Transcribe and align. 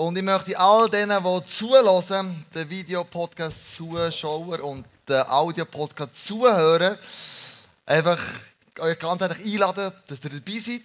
Und 0.00 0.16
ich 0.16 0.24
möchte 0.24 0.58
all 0.58 0.88
denen, 0.88 1.22
die 1.22 1.44
zulassen, 1.44 2.46
den 2.54 2.70
Videopodcast-Zuschauer 2.70 4.60
und 4.64 4.86
den 5.06 5.20
Audio-Podcast-Zuhörer, 5.28 6.96
einfach 7.84 8.18
euch 8.78 8.98
ganz 8.98 9.20
herzlich 9.20 9.52
einladen, 9.52 9.92
dass 10.06 10.24
ihr 10.24 10.30
dabei 10.30 10.58
seid. 10.58 10.80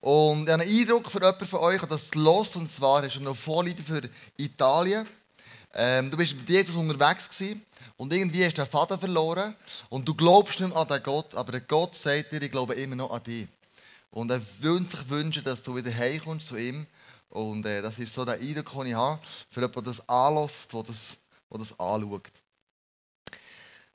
Und 0.00 0.42
ich 0.42 0.52
habe 0.52 0.62
einen 0.64 0.76
Eindruck 0.76 1.08
für 1.08 1.20
jemanden 1.20 1.46
von 1.46 1.60
euch, 1.60 1.82
das 1.82 2.12
los 2.16 2.56
und 2.56 2.72
zwar 2.72 3.02
du 3.06 3.20
noch 3.20 3.36
Vorliebe 3.36 3.80
für 3.80 4.02
Italien. 4.36 5.06
Ähm, 5.72 6.10
du 6.10 6.16
bist 6.16 6.34
mit 6.34 6.48
Jesus 6.48 6.74
unterwegs 6.74 7.30
gewesen 7.30 7.64
und 7.96 8.12
irgendwie 8.12 8.44
hast 8.44 8.58
du 8.58 8.62
den 8.62 8.68
Faden 8.68 8.98
verloren 8.98 9.54
und 9.88 10.08
du 10.08 10.14
glaubst 10.14 10.58
nicht 10.58 10.70
mehr 10.70 10.78
an 10.78 10.88
den 10.88 11.00
Gott, 11.04 11.32
aber 11.36 11.52
der 11.52 11.60
Gott 11.60 11.94
sagt 11.94 12.32
dir, 12.32 12.42
ich 12.42 12.50
glaube 12.50 12.74
immer 12.74 12.96
noch 12.96 13.12
an 13.12 13.22
dich. 13.22 13.46
Und 14.10 14.32
er 14.32 14.42
würde 14.58 14.90
sich 14.90 15.08
wünschen, 15.08 15.44
dass 15.44 15.62
du 15.62 15.76
wieder 15.76 15.94
heimkommst 15.94 16.48
zu 16.48 16.56
ihm. 16.56 16.88
Und 17.32 17.64
äh, 17.64 17.80
das 17.80 17.98
ist 17.98 18.12
so 18.12 18.24
der 18.24 18.34
Eindruck, 18.34 18.72
den 18.72 18.88
ich 18.88 18.94
habe, 18.94 19.18
für 19.48 19.60
jemanden, 19.60 19.84
der 19.84 19.92
das 19.94 20.08
anlässt, 20.08 20.72
der 20.72 20.82
das, 20.82 21.16
der 21.50 21.58
das 21.58 21.70
anschaut. 21.80 22.30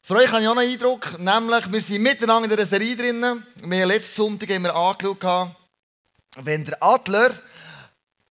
Für 0.01 0.15
euch 0.15 0.31
habe 0.31 0.41
ich 0.41 0.47
auch 0.47 0.57
einen 0.57 0.71
Eindruck, 0.71 1.19
nämlich, 1.19 1.71
wir 1.71 1.81
sind 1.81 2.01
miteinander 2.01 2.49
in 2.49 2.55
dieser 2.55 2.67
Serie 2.67 2.95
drin. 2.95 3.43
Wir 3.61 3.81
haben 3.81 3.89
letzten 3.89 4.15
Sonntag 4.15 4.49
haben 4.49 4.63
wir 4.63 4.75
angeschaut, 4.75 5.55
wenn 6.37 6.65
der 6.65 6.81
Adler 6.81 7.31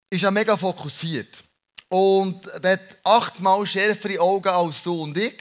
ist 0.09 0.21
ja 0.21 0.31
mega 0.31 0.55
fokussiert 0.55 1.43
und 1.89 2.41
der 2.63 2.73
hat 2.73 2.97
achtmal 3.03 3.65
schärfere 3.65 4.19
Augen 4.19 4.47
als 4.47 4.83
du 4.83 5.03
und 5.03 5.17
ich. 5.17 5.35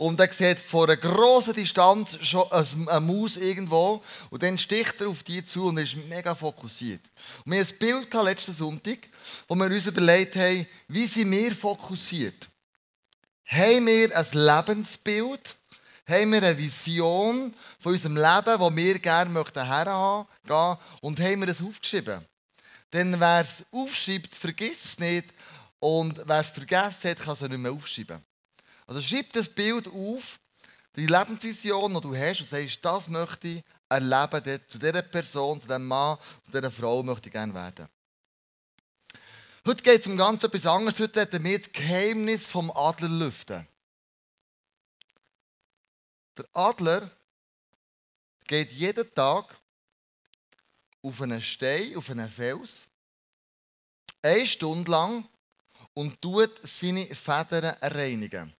Und 0.00 0.18
er 0.18 0.32
sieht 0.32 0.58
vor 0.58 0.84
einer 0.84 0.96
grossen 0.96 1.52
Distanz 1.52 2.16
schon 2.22 2.50
eine 2.50 3.00
Maus 3.00 3.36
irgendwo. 3.36 4.02
Und 4.30 4.42
dann 4.42 4.56
sticht 4.56 4.98
er 4.98 5.08
auf 5.08 5.22
die 5.22 5.44
zu 5.44 5.66
und 5.66 5.76
ist 5.76 5.94
mega 6.08 6.34
fokussiert. 6.34 7.02
Und 7.44 7.52
wir 7.52 7.60
hatten 7.60 7.74
ein 7.74 7.78
Bild 7.78 8.14
letzten 8.14 8.54
Sonntag, 8.54 9.10
wo 9.46 9.54
wir 9.56 9.66
uns 9.66 9.84
überlegt 9.84 10.36
haben, 10.36 10.66
wie 10.88 11.06
sind 11.06 11.30
wir 11.30 11.54
fokussiert? 11.54 12.48
Haben 13.44 13.86
wir 13.88 14.16
ein 14.16 14.26
Lebensbild? 14.32 15.56
Haben 16.08 16.32
wir 16.32 16.44
eine 16.44 16.56
Vision 16.56 17.54
von 17.78 17.92
unserem 17.92 18.16
Leben, 18.16 18.58
wo 18.58 18.74
wir 18.74 18.98
gerne 19.00 19.30
möchten 19.30 19.66
hergehen 19.66 20.78
und 21.02 21.20
haben 21.20 21.40
wir 21.42 21.48
es 21.48 21.60
aufgeschrieben? 21.60 22.24
Denn 22.90 23.20
wer 23.20 23.42
es 23.42 23.66
aufschreibt, 23.70 24.34
vergisst 24.34 24.82
es 24.82 24.98
nicht. 24.98 25.26
Und 25.78 26.22
wer 26.24 26.40
es 26.40 26.48
vergessen 26.48 27.10
hat, 27.10 27.20
kann 27.20 27.34
es 27.34 27.40
nicht 27.42 27.58
mehr 27.58 27.72
aufschreiben. 27.72 28.24
Also 28.90 29.02
schreib 29.02 29.32
das 29.34 29.48
Bild 29.48 29.86
auf, 29.86 30.40
die 30.96 31.06
Lebensvision, 31.06 31.94
die 31.94 32.00
du 32.00 32.16
hast, 32.16 32.40
und 32.40 32.48
sagst, 32.48 32.84
das 32.84 33.08
möchte 33.08 33.46
ich 33.46 33.64
erleben, 33.88 34.60
zu 34.66 34.80
dieser 34.80 35.02
Person, 35.02 35.60
zu 35.60 35.68
diesem 35.68 35.86
Mann, 35.86 36.18
zu 36.44 36.50
dieser 36.50 36.72
Frau 36.72 37.00
möchte 37.04 37.28
ich 37.28 37.32
gerne 37.32 37.54
werden. 37.54 37.88
Heute 39.64 39.80
geht 39.84 40.00
es 40.00 40.08
um 40.08 40.16
ganz 40.16 40.42
etwas 40.42 40.66
anderes. 40.66 40.98
Heute 40.98 41.14
werden 41.14 41.44
wir 41.44 41.58
das 41.60 41.70
Geheimnis 41.70 42.48
vom 42.48 42.72
Adler 42.72 43.08
lüften. 43.08 43.64
Der 46.36 46.46
Adler 46.52 47.08
geht 48.42 48.72
jeden 48.72 49.14
Tag 49.14 49.56
auf 51.00 51.20
einen 51.20 51.40
Stein, 51.40 51.96
auf 51.96 52.10
einen 52.10 52.28
Fels, 52.28 52.82
eine 54.20 54.48
Stunde 54.48 54.90
lang 54.90 55.28
und 55.94 56.20
tut 56.20 56.50
seine 56.64 57.06
Federn 57.14 57.76
reinigen. 57.82 58.52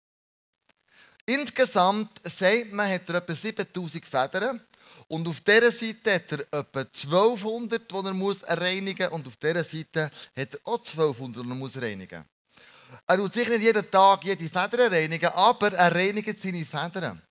Insgesamt 1.27 2.21
sagt 2.25 2.73
man, 2.73 2.91
hat 2.91 3.09
er 3.09 3.17
etwa 3.17 3.35
7000 3.35 4.07
Federn. 4.07 4.61
Und 5.09 5.27
auf 5.27 5.41
dieser 5.41 5.73
Seite 5.73 6.15
hat 6.15 6.33
er 6.33 6.41
etwa 6.61 6.81
1200, 6.81 7.91
die 7.91 7.95
er 7.95 8.15
muss 8.15 8.45
reinigen 8.47 9.09
muss. 9.09 9.19
Und 9.19 9.27
auf 9.27 9.37
dieser 9.37 9.65
Seite 9.65 10.11
hat 10.37 10.55
er 10.55 10.61
auch 10.65 10.79
1200, 10.79 11.45
die 11.45 11.49
er 11.49 11.55
muss 11.55 11.77
reinigen 11.77 12.19
muss. 12.19 13.01
Er 13.07 13.17
tut 13.17 13.33
sicher 13.33 13.51
nicht 13.51 13.63
jeden 13.63 13.91
Tag 13.91 14.25
jede 14.25 14.49
Feder 14.49 14.91
reinigen, 14.91 15.31
aber 15.31 15.73
er 15.73 15.95
reinigt 15.95 16.39
seine 16.41 16.65
Federn. 16.65 17.23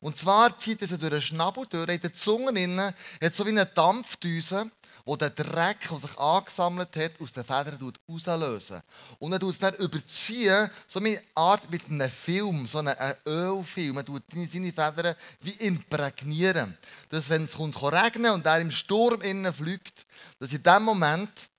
Und 0.00 0.16
zwar 0.16 0.58
zieht 0.58 0.82
er 0.82 0.88
sie 0.88 0.98
durch 0.98 1.10
den 1.10 1.22
Schnabel 1.22 1.66
durch, 1.66 1.88
in 1.88 2.00
der 2.00 2.12
Zunge 2.12 2.50
innen, 2.60 2.92
hat 3.22 3.34
so 3.34 3.46
wie 3.46 3.50
eine 3.50 3.66
Dampfdüse 3.66 4.70
wo 5.04 5.16
der 5.16 5.30
Dreck, 5.30 5.86
der 5.88 5.98
sich 5.98 6.18
angesammelt 6.18 6.96
hat, 6.96 7.20
aus 7.20 7.32
den 7.32 7.44
Federn 7.44 7.92
auslösen. 8.06 8.82
Und 9.18 9.32
er 9.32 9.40
tut 9.40 9.52
es 9.52 9.58
dann 9.58 9.74
überziehen, 9.74 10.70
so 10.86 10.98
eine 10.98 11.20
Art 11.34 11.70
mit 11.70 11.84
einem 11.90 12.10
Film, 12.10 12.66
so 12.66 12.78
einem 12.78 12.96
Ölfilm. 13.26 13.98
Er 13.98 14.04
tut 14.04 14.22
seine 14.30 14.72
Federn 14.72 15.14
wie 15.40 15.52
imprägnieren. 15.52 16.76
Dass, 17.10 17.28
wenn 17.28 17.44
es 17.44 17.52
kommt, 17.52 17.80
regnen 17.82 18.32
und 18.32 18.46
er 18.46 18.60
im 18.60 18.70
Sturm 18.70 19.20
innen 19.20 19.52
fliegt, 19.52 20.06
dass 20.38 20.52
in 20.52 20.62
dem 20.62 20.82
Moment 20.82 21.50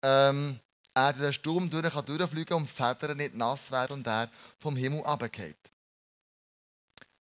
ähm, 0.00 0.58
er 0.94 1.12
den 1.12 1.32
Sturm 1.32 1.68
durch 1.68 1.92
kann 1.92 2.06
durchfliegen 2.06 2.56
und 2.56 2.68
die 2.68 2.72
Federn 2.72 3.16
nicht 3.18 3.34
nass 3.34 3.70
werden 3.70 3.94
und 3.94 4.06
er 4.06 4.30
vom 4.58 4.76
Himmel 4.76 5.00
runtergeht. 5.00 5.58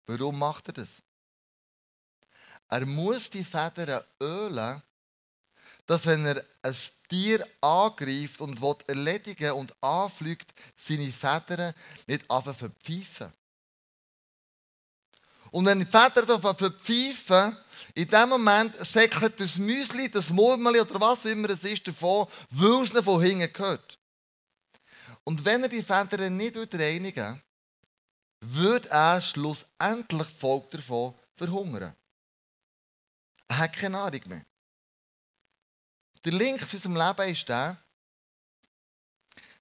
Warum 0.07 0.39
macht 0.39 0.69
er 0.69 0.75
das? 0.75 0.89
Er 2.69 2.85
muss 2.85 3.31
die 3.31 3.45
Federn 3.45 4.03
ölen, 4.21 4.83
dass 5.91 6.07
wenn 6.07 6.25
er 6.25 6.45
ein 6.63 6.77
Tier 7.09 7.45
angreift 7.61 8.41
und 8.41 8.63
will 8.63 8.77
erledigen 8.87 9.51
und 9.51 9.75
anfliegt, 9.83 10.49
seine 10.77 11.11
Federn 11.11 11.75
nicht 12.07 12.31
anfangen 12.31 12.57
verpfeifen. 12.57 13.33
Und 15.51 15.67
wenn 15.67 15.81
die 15.81 15.85
Federn 15.85 16.41
verpfeifen, 16.41 17.57
in 17.95 18.07
dem 18.07 18.29
Moment 18.29 18.77
säckelt 18.77 19.41
das 19.41 19.59
Müsli, 19.59 20.09
das 20.09 20.31
Murmeli 20.31 20.81
oder 20.81 21.01
was 21.01 21.25
immer 21.25 21.51
es 21.51 21.65
ist 21.65 21.89
davon, 21.89 22.29
weil 22.51 22.85
es 22.85 22.91
von 22.91 23.21
hinten 23.21 23.53
gehört. 23.53 23.99
Und 25.25 25.45
wenn 25.45 25.65
er 25.65 25.69
die 25.69 25.83
Federn 25.83 26.37
nicht 26.37 26.57
reinigen 26.73 27.43
würde 28.43 28.89
er 28.91 29.21
schlussendlich 29.21 30.29
Volk 30.29 30.71
davon 30.71 31.17
verhungern. 31.35 31.97
Er 33.49 33.59
hat 33.59 33.77
keine 33.77 33.97
Nahrung 33.97 34.21
mehr. 34.27 34.47
Der 36.25 36.33
Link 36.33 36.61
zu 36.69 36.77
unserem 36.77 36.97
Leben 36.97 37.33
ist 37.33 37.49
der, 37.49 37.77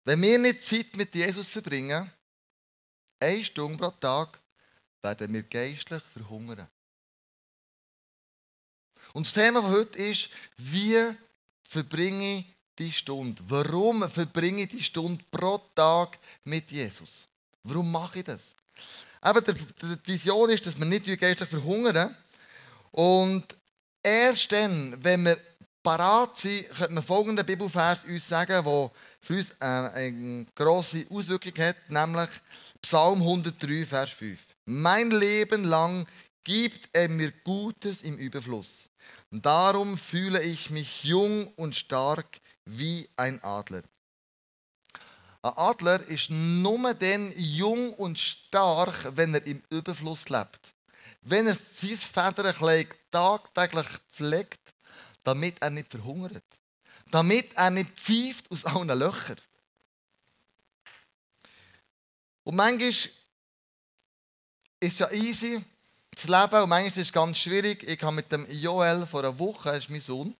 wenn 0.03 0.21
wir 0.21 0.39
nicht 0.39 0.63
Zeit 0.63 0.95
mit 0.95 1.13
Jesus 1.15 1.49
verbringen, 1.49 2.11
eine 3.19 3.45
Stunde 3.45 3.77
pro 3.77 3.91
Tag, 3.91 4.39
werden 5.01 5.33
wir 5.33 5.43
geistlich 5.43 6.03
verhungern. 6.13 6.67
Und 9.13 9.27
das 9.27 9.33
Thema 9.33 9.61
von 9.61 9.71
heute 9.71 9.97
ist, 9.97 10.29
wie 10.57 11.15
verbringe 11.63 12.39
ich 12.39 12.45
die 12.77 12.91
Stunde? 12.91 13.41
Warum 13.47 14.09
verbringe 14.09 14.63
ich 14.63 14.69
die 14.69 14.83
Stunde 14.83 15.23
pro 15.31 15.57
Tag 15.75 16.17
mit 16.43 16.71
Jesus? 16.71 17.27
Warum 17.63 17.91
mache 17.91 18.19
ich 18.19 18.25
das? 18.25 18.55
Aber 19.21 19.41
die 19.41 19.55
Vision 20.05 20.49
ist, 20.49 20.65
dass 20.65 20.77
wir 20.77 20.85
nicht 20.85 21.05
geistlich 21.19 21.49
verhungern. 21.49 22.15
Und 22.91 23.45
erst 24.01 24.51
dann, 24.51 25.03
wenn 25.03 25.25
wir 25.25 25.37
parat 25.83 26.37
sind, 26.37 26.69
könnte 26.69 26.93
man 26.93 27.03
folgenden 27.03 27.45
Bibelvers 27.45 28.03
uns 28.03 28.27
sagen, 28.27 28.63
der 28.63 28.91
für 29.21 29.35
uns 29.35 29.51
äh, 29.59 29.65
eine 29.65 30.45
grosse 30.55 31.05
Auswirkung 31.09 31.53
hat, 31.57 31.77
nämlich 31.89 32.29
Psalm 32.81 33.21
103, 33.21 33.85
Vers 33.85 34.11
5. 34.11 34.39
Mein 34.65 35.11
Leben 35.11 35.63
lang 35.63 36.05
gibt 36.43 36.89
er 36.93 37.09
mir 37.09 37.31
Gutes 37.43 38.01
im 38.01 38.17
Überfluss. 38.17 38.89
Darum 39.31 39.97
fühle 39.97 40.41
ich 40.41 40.69
mich 40.69 41.03
jung 41.03 41.47
und 41.55 41.75
stark 41.75 42.39
wie 42.65 43.07
ein 43.15 43.43
Adler. 43.43 43.83
Ein 45.41 45.53
Adler 45.55 46.01
ist 46.07 46.29
nur 46.29 46.93
dann 46.93 47.33
jung 47.37 47.93
und 47.93 48.19
stark, 48.19 49.15
wenn 49.15 49.33
er 49.33 49.45
im 49.45 49.63
Überfluss 49.69 50.27
lebt. 50.29 50.73
Wenn 51.21 51.47
er 51.47 51.55
sein 51.55 51.97
Federnkleid 51.97 52.87
tagtäglich 53.11 53.87
pflegt, 54.11 54.68
damit 55.23 55.61
er 55.61 55.69
nicht 55.69 55.91
verhungert. 55.91 56.43
Damit 57.11 57.51
er 57.55 57.69
nicht 57.69 57.91
pfeift 57.99 58.49
aus 58.51 58.65
allen 58.65 58.87
Löchern. 58.97 59.39
Und 62.43 62.55
manchmal 62.55 62.89
ist 62.89 63.09
es 64.79 64.99
ja 64.99 65.11
easy, 65.11 65.63
zu 66.15 66.27
leben, 66.27 66.63
und 66.63 66.69
manchmal 66.69 66.87
ist 66.87 66.97
es 66.97 67.11
ganz 67.11 67.37
schwierig. 67.37 67.83
Ich 67.83 68.01
habe 68.01 68.15
mit 68.15 68.31
dem 68.31 68.49
Joel 68.49 69.05
vor 69.05 69.21
einer 69.21 69.37
Woche, 69.37 69.69
das 69.69 69.79
ist 69.79 69.89
mein 69.89 70.01
Sohn, 70.01 70.35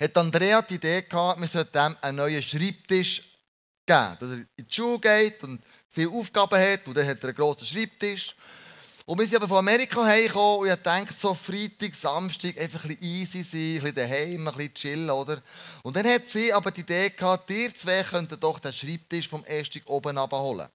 hat 0.00 0.16
Andrea 0.16 0.62
die 0.62 0.74
Idee 0.74 1.02
gehabt, 1.02 1.40
wir 1.40 1.48
sollten 1.48 1.76
ihm 1.76 1.96
einen 2.00 2.16
neuen 2.16 2.42
Schreibtisch 2.42 3.22
geben. 3.86 4.16
Dass 4.18 4.30
er 4.30 4.36
in 4.36 4.48
die 4.58 4.74
Schule 4.74 4.98
geht 4.98 5.42
und 5.42 5.62
viele 5.90 6.10
Aufgaben 6.10 6.60
hat 6.60 6.86
und 6.86 6.96
dann 6.96 7.06
hat 7.06 7.18
er 7.22 7.28
einen 7.28 7.36
grossen 7.36 7.66
Schreibtisch. 7.66 8.34
Und 9.10 9.18
wir 9.18 9.26
sind 9.26 9.38
aber 9.38 9.48
von 9.48 9.56
Amerika 9.56 10.06
hergekommen 10.06 10.60
und 10.60 10.68
ich 10.68 10.82
dachte, 10.84 11.14
so 11.18 11.34
Freitag, 11.34 11.96
Samstag 11.96 12.56
einfach 12.56 12.84
ein 12.84 12.96
bisschen 12.96 13.02
easy 13.02 13.42
sein, 13.42 13.60
ein 13.60 13.80
bisschen 13.80 13.94
daheim, 13.96 14.46
ein 14.46 14.54
bisschen 14.54 14.74
chillen, 14.74 15.10
oder? 15.10 15.42
Und 15.82 15.96
dann 15.96 16.06
hat 16.06 16.28
sie 16.28 16.52
aber 16.52 16.70
die 16.70 16.82
Idee 16.82 17.10
gehabt, 17.10 17.50
ihr 17.50 17.74
zwei 17.74 18.04
könnten 18.04 18.38
doch 18.38 18.60
den 18.60 18.72
Schreibtisch 18.72 19.28
vom 19.28 19.44
ersten 19.46 19.82
oben 19.86 20.16
abholen. 20.16 20.68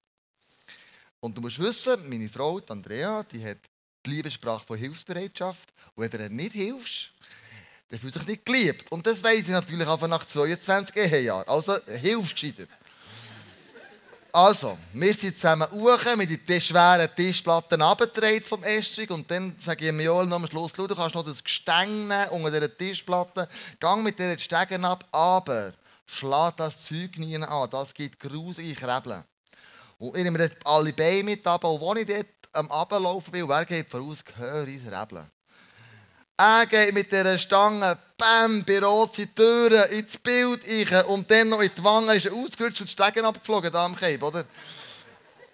Und 1.22 1.38
du 1.38 1.40
musst 1.40 1.60
wissen, 1.60 2.10
meine 2.10 2.28
Frau, 2.28 2.60
die 2.60 2.70
Andrea, 2.70 3.24
die 3.24 3.42
hat 3.42 3.60
die 4.06 4.10
Liebessprache 4.10 4.66
von 4.66 4.78
Hilfsbereitschaft. 4.78 5.70
Und 5.96 6.04
wenn 6.04 6.12
du 6.12 6.18
ihr 6.26 6.30
nicht 6.30 6.52
hilfst, 6.52 7.12
der 7.90 8.00
fühlt 8.00 8.16
sich 8.16 8.28
nicht 8.28 8.46
geliebt. 8.46 8.92
Und 8.92 9.08
das 9.08 9.24
weiß 9.24 9.44
ich 9.44 9.48
natürlich 9.48 9.88
einfach 9.88 10.10
nach 10.10 10.26
22 10.26 10.94
Ehejahren. 10.94 11.48
Also 11.48 11.78
hilfst 11.86 12.34
gescheiter. 12.34 12.68
Also, 14.36 14.78
wir 14.92 15.14
sind 15.14 15.38
zusammen 15.38 15.66
hoch, 15.72 16.14
mit 16.18 16.50
den 16.50 16.60
schweren 16.60 17.08
Tischplatten 17.16 17.82
abgedreht 17.82 18.46
vom 18.46 18.62
Estrich 18.66 19.10
und 19.10 19.32
dann 19.32 19.56
sage 19.62 19.88
ich 19.88 19.94
mir 19.94 20.04
Joel 20.04 20.26
noch 20.26 20.36
am 20.36 20.48
Schluss, 20.48 20.74
du 20.74 20.94
kannst 20.94 21.16
noch 21.16 21.24
das 21.24 21.42
Gestänge 21.42 22.30
unter 22.32 22.52
dieser 22.52 22.78
Tischplatte, 22.78 23.48
gang 23.80 24.04
mit 24.04 24.20
dieser 24.20 24.38
Stegen 24.38 24.84
ab, 24.84 25.06
aber 25.14 25.72
schlag 26.06 26.58
das 26.58 26.82
Zeug 26.82 27.18
nie 27.18 27.38
an, 27.38 27.70
das 27.70 27.94
gibt 27.94 28.20
grusige 28.20 28.76
Krebeln. 28.76 29.24
Und 30.00 30.18
ich 30.18 30.24
nehme 30.26 30.38
dort 30.38 30.58
alle 30.66 30.92
Beine 30.92 31.24
mit 31.24 31.48
und 31.48 31.64
als 31.64 32.00
ich 32.02 32.06
dort 32.06 32.28
am 32.52 32.70
Ablaufen 32.70 33.32
bin, 33.32 33.48
wer 33.48 33.64
geht 33.64 33.90
voraus, 33.90 34.22
höre 34.36 34.68
ich 34.68 34.86
Rebeln. 34.86 35.32
Er 36.38 36.66
geht 36.66 36.94
mit 36.94 37.12
dieser 37.12 37.38
Stange, 37.38 37.98
bam, 38.18 38.66
bei 38.66 38.80
roten 38.80 39.34
Türen 39.34 39.90
ins 39.92 40.18
Bild 40.18 40.62
rein 40.68 41.06
und 41.06 41.32
dann 41.32 41.48
noch 41.48 41.62
in 41.62 41.72
die 41.78 41.84
Wange 41.84 42.16
ist 42.16 42.26
er 42.26 42.34
ausgerutscht 42.34 42.82
und 42.82 42.90
die 42.90 42.92
Stegen 42.92 43.24
abgeflogen, 43.24 43.72
da 43.72 43.86
am 43.86 43.96
Cape, 43.96 44.26
oder? 44.26 44.44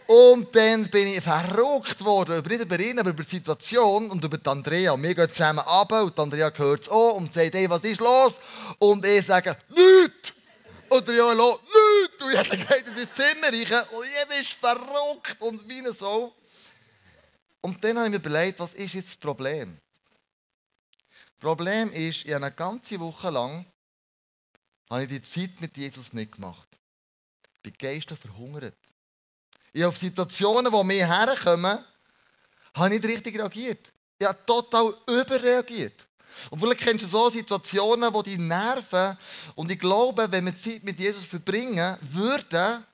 Und 0.07 0.55
dann 0.55 0.89
bin 0.89 1.07
ich 1.07 1.21
verrückt 1.21 2.03
worden, 2.03 2.43
nicht 2.47 2.61
über 2.61 2.79
ihn, 2.79 2.97
aber 2.97 3.11
über 3.11 3.23
die 3.23 3.29
Situation 3.29 4.09
und 4.09 4.23
über 4.23 4.39
die 4.39 4.49
Andrea. 4.49 5.01
Wir 5.01 5.13
gehen 5.13 5.31
zusammen 5.31 5.59
runter 5.59 6.03
und 6.03 6.19
Andrea 6.19 6.51
hört 6.53 6.81
es 6.81 6.89
auch 6.89 7.13
und 7.13 7.31
sagt, 7.31 7.53
hey, 7.53 7.69
was 7.69 7.83
ist 7.83 8.01
los? 8.01 8.39
Und 8.79 9.05
ich 9.05 9.25
sage, 9.25 9.55
nichts! 9.69 10.33
Und 10.89 11.07
der 11.07 11.15
Joel 11.15 11.37
nichts! 11.37 12.23
Und 12.23 12.31
jeder 12.31 12.57
geht 12.57 12.87
in 12.87 12.95
das 12.95 13.15
Zimmer 13.15 13.47
rein 13.47 13.85
und 13.91 14.05
jeder 14.05 14.41
ist 14.41 14.53
verrückt 14.53 15.37
und 15.39 15.69
wie 15.69 15.83
so. 15.93 16.33
Und 17.61 17.83
dann 17.83 17.97
habe 17.97 18.07
ich 18.07 18.11
mir 18.11 18.17
überlegt, 18.17 18.59
was 18.59 18.73
ist 18.73 18.95
jetzt 18.95 19.09
das 19.09 19.17
Problem? 19.17 19.77
Problem 21.41 21.91
ist, 21.91 22.23
ich 22.23 22.33
habe 22.33 22.45
eine 22.45 22.55
ganze 22.55 22.99
Woche 22.99 23.31
lang 23.31 23.65
habe 24.91 25.03
ich 25.03 25.09
die 25.09 25.21
Zeit 25.23 25.59
mit 25.59 25.75
Jesus 25.75 26.13
nicht 26.13 26.33
gemacht. 26.33 26.67
Ich 27.55 27.61
bin 27.61 27.73
geistig 27.79 28.19
verhungert. 28.19 28.77
Ich 29.73 29.81
habe 29.81 29.89
auf 29.89 29.97
Situationen, 29.97 30.71
wo 30.71 30.87
wir 30.87 31.07
herkommen, 31.07 31.79
habe 32.75 32.89
nicht 32.89 33.03
richtig 33.05 33.39
reagiert. 33.39 33.91
Ich 34.19 34.27
habe 34.27 34.37
total 34.45 34.95
überreagiert. 35.07 36.07
Und 36.51 36.59
vielleicht 36.59 36.81
kennst 36.81 37.05
du 37.05 37.07
so 37.07 37.31
Situationen, 37.31 38.13
wo 38.13 38.21
die 38.21 38.37
nerven. 38.37 39.17
Und 39.55 39.71
ich 39.71 39.79
glaube, 39.79 40.31
wenn 40.31 40.45
wir 40.45 40.55
Zeit 40.55 40.83
mit 40.83 40.99
Jesus 40.99 41.25
verbringen 41.25 41.97
würden, 42.01 42.85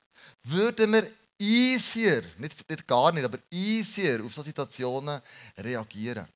würden 0.44 0.92
wir 0.94 1.10
easier, 1.38 2.24
nicht, 2.38 2.68
nicht 2.68 2.86
gar 2.86 3.12
nicht, 3.12 3.24
aber 3.24 3.38
easier 3.50 4.24
auf 4.24 4.32
solche 4.32 4.48
Situationen 4.48 5.20
reagieren. 5.58 6.26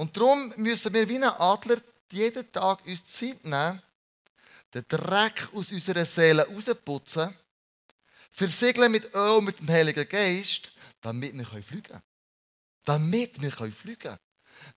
Und 0.00 0.16
darum 0.16 0.50
müssen 0.56 0.94
wir 0.94 1.06
wie 1.10 1.16
ein 1.16 1.24
Adler 1.24 1.76
jeden 2.10 2.50
Tag 2.50 2.86
uns 2.86 3.04
Zeit 3.04 3.44
nehmen, 3.44 3.82
den 4.72 4.82
Dreck 4.88 5.46
aus 5.52 5.70
unserer 5.72 6.06
Seele 6.06 6.46
rausputzen, 6.48 7.36
versiegeln 8.32 8.90
mit 8.90 9.14
Öl 9.14 9.42
mit 9.42 9.60
dem 9.60 9.68
Heiligen 9.68 10.08
Geist, 10.08 10.72
damit 11.02 11.34
wir 11.34 11.44
fliegen 11.44 11.82
können. 11.82 12.02
Damit 12.82 13.42
wir 13.42 13.52
fliegen 13.52 13.98
können. 13.98 14.18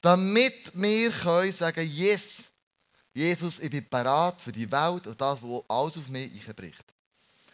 Damit 0.02 0.74
wir 0.74 1.12
können 1.12 1.54
sagen 1.54 1.90
yes, 1.90 2.50
Jesus, 3.14 3.60
ich 3.60 3.70
bin 3.70 3.88
bereit 3.88 4.42
für 4.42 4.52
die 4.52 4.70
Welt 4.70 5.08
und 5.08 5.22
das, 5.22 5.42
was 5.42 5.64
alles 5.70 5.98
auf 6.00 6.08
mich 6.10 6.46
einbricht. 6.50 6.84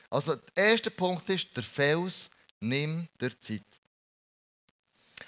Also 0.10 0.38
der 0.38 0.72
erste 0.72 0.90
Punkt 0.90 1.30
ist, 1.30 1.56
der 1.56 1.62
Fels 1.62 2.30
nimmt 2.62 3.10
der 3.22 3.40
Zeit. 3.40 3.62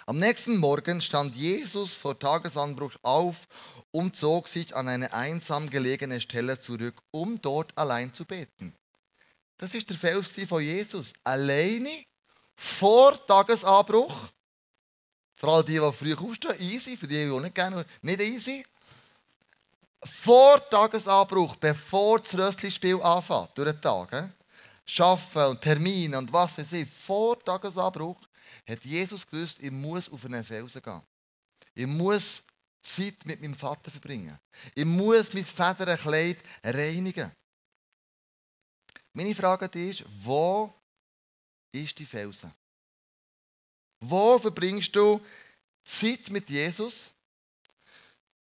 Am 0.06 0.18
nächsten 0.18 0.58
Morgen 0.58 1.02
stand 1.02 1.36
Jesus 1.36 1.96
vor 1.96 2.18
Tagesanbruch 2.18 2.94
auf 3.04 3.48
und 3.92 4.16
zog 4.16 4.48
sich 4.48 4.76
an 4.76 4.88
eine 4.88 5.14
einsam 5.14 5.70
gelegene 5.70 6.20
Stelle 6.20 6.60
zurück, 6.60 7.02
um 7.12 7.40
dort 7.42 7.78
allein 7.78 8.14
zu 8.14 8.26
beten. 8.26 8.74
Das 9.58 9.74
ist 9.76 9.90
der 9.90 9.98
Fels 9.98 10.28
von 10.48 10.64
Jesus. 10.64 11.14
Alleine 11.24 12.04
vor 12.56 13.26
Tagesanbruch. 13.26 14.16
Vor 15.36 15.50
allem 15.54 15.66
die, 15.66 15.80
die 15.80 15.92
früh 15.94 16.16
aufstehen, 16.16 16.60
easy. 16.60 16.98
Für 16.98 17.08
die, 17.08 17.26
die 17.26 17.40
nicht 17.40 17.56
gerne, 17.56 17.86
nicht 18.02 18.22
easy. 18.22 18.66
Vor 20.04 20.68
Tagesanbruch, 20.68 21.56
bevor 21.58 22.20
das 22.20 22.36
Röstlispiel 22.36 23.00
anfängt, 23.02 23.50
durch 23.56 23.72
den 23.72 23.82
Tag. 23.82 24.34
Schaffen 24.86 25.44
und 25.44 25.62
Termine 25.62 26.18
und 26.18 26.32
was 26.34 26.58
weiß 26.58 26.74
ich. 26.74 26.90
Vor 26.90 27.40
Tagesanbruch 27.44 28.20
hat 28.68 28.84
Jesus 28.84 29.26
gewusst, 29.26 29.60
ich 29.60 29.72
muss 29.72 30.10
auf 30.10 30.26
einen 30.26 30.44
Felsen 30.44 30.82
gehen. 30.82 31.02
Ich 31.74 31.88
muss 31.88 32.42
Zeit 32.82 33.26
mit 33.26 33.42
meinem 33.42 33.56
Vater 33.56 33.92
verbringen. 33.92 34.38
Ich 34.76 34.86
muss 34.86 35.34
mein 35.34 35.46
Federnkleid 35.46 36.38
reinigen. 36.64 37.32
Meine 39.14 39.36
Frage 39.36 39.68
ist, 39.80 40.04
wo 40.24 40.74
ist 41.72 41.98
die 42.00 42.06
Felsen? 42.06 42.52
Wo 44.00 44.40
verbringst 44.40 44.96
du 44.96 45.22
Zeit 45.84 46.30
mit 46.30 46.50
Jesus? 46.50 47.12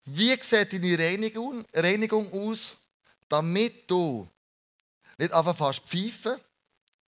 Wie 0.04 0.36
sieht 0.40 0.72
deine 0.72 0.98
Reinigung, 0.98 1.64
Reinigung 1.72 2.32
aus, 2.32 2.76
damit 3.28 3.88
du 3.90 4.28
nicht 5.18 5.32
einfach 5.32 5.56
fast 5.56 5.80
pfeifen 5.80 6.40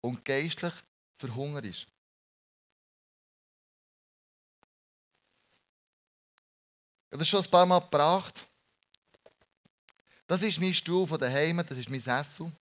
und 0.01 0.25
geistlich 0.25 0.75
verhungerst? 1.19 1.87
Ich 7.09 7.13
habe 7.13 7.19
das 7.19 7.29
schon 7.29 7.43
ein 7.43 7.51
paar 7.51 7.67
Mal 7.67 7.81
gebracht. 7.81 8.47
Das 10.27 10.43
ist 10.43 10.61
mein 10.61 10.75
Stuhl 10.75 11.07
von 11.07 11.19
daheim, 11.19 11.65
das 11.67 11.79
ist 11.79 11.89
mein 11.89 12.01
Sessel. 12.01 12.53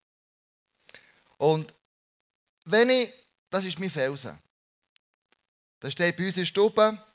Und 1.37 1.75
wenn 2.65 2.89
ich, 2.91 3.13
das 3.51 3.65
ist 3.65 3.79
mein 3.79 3.91
Felsen. 3.91 4.39
Da 5.81 5.91
steht 5.91 6.17
bei 6.17 6.27
uns 6.27 6.37
in 6.37 6.43
der 6.43 6.47
Stube 6.47 7.07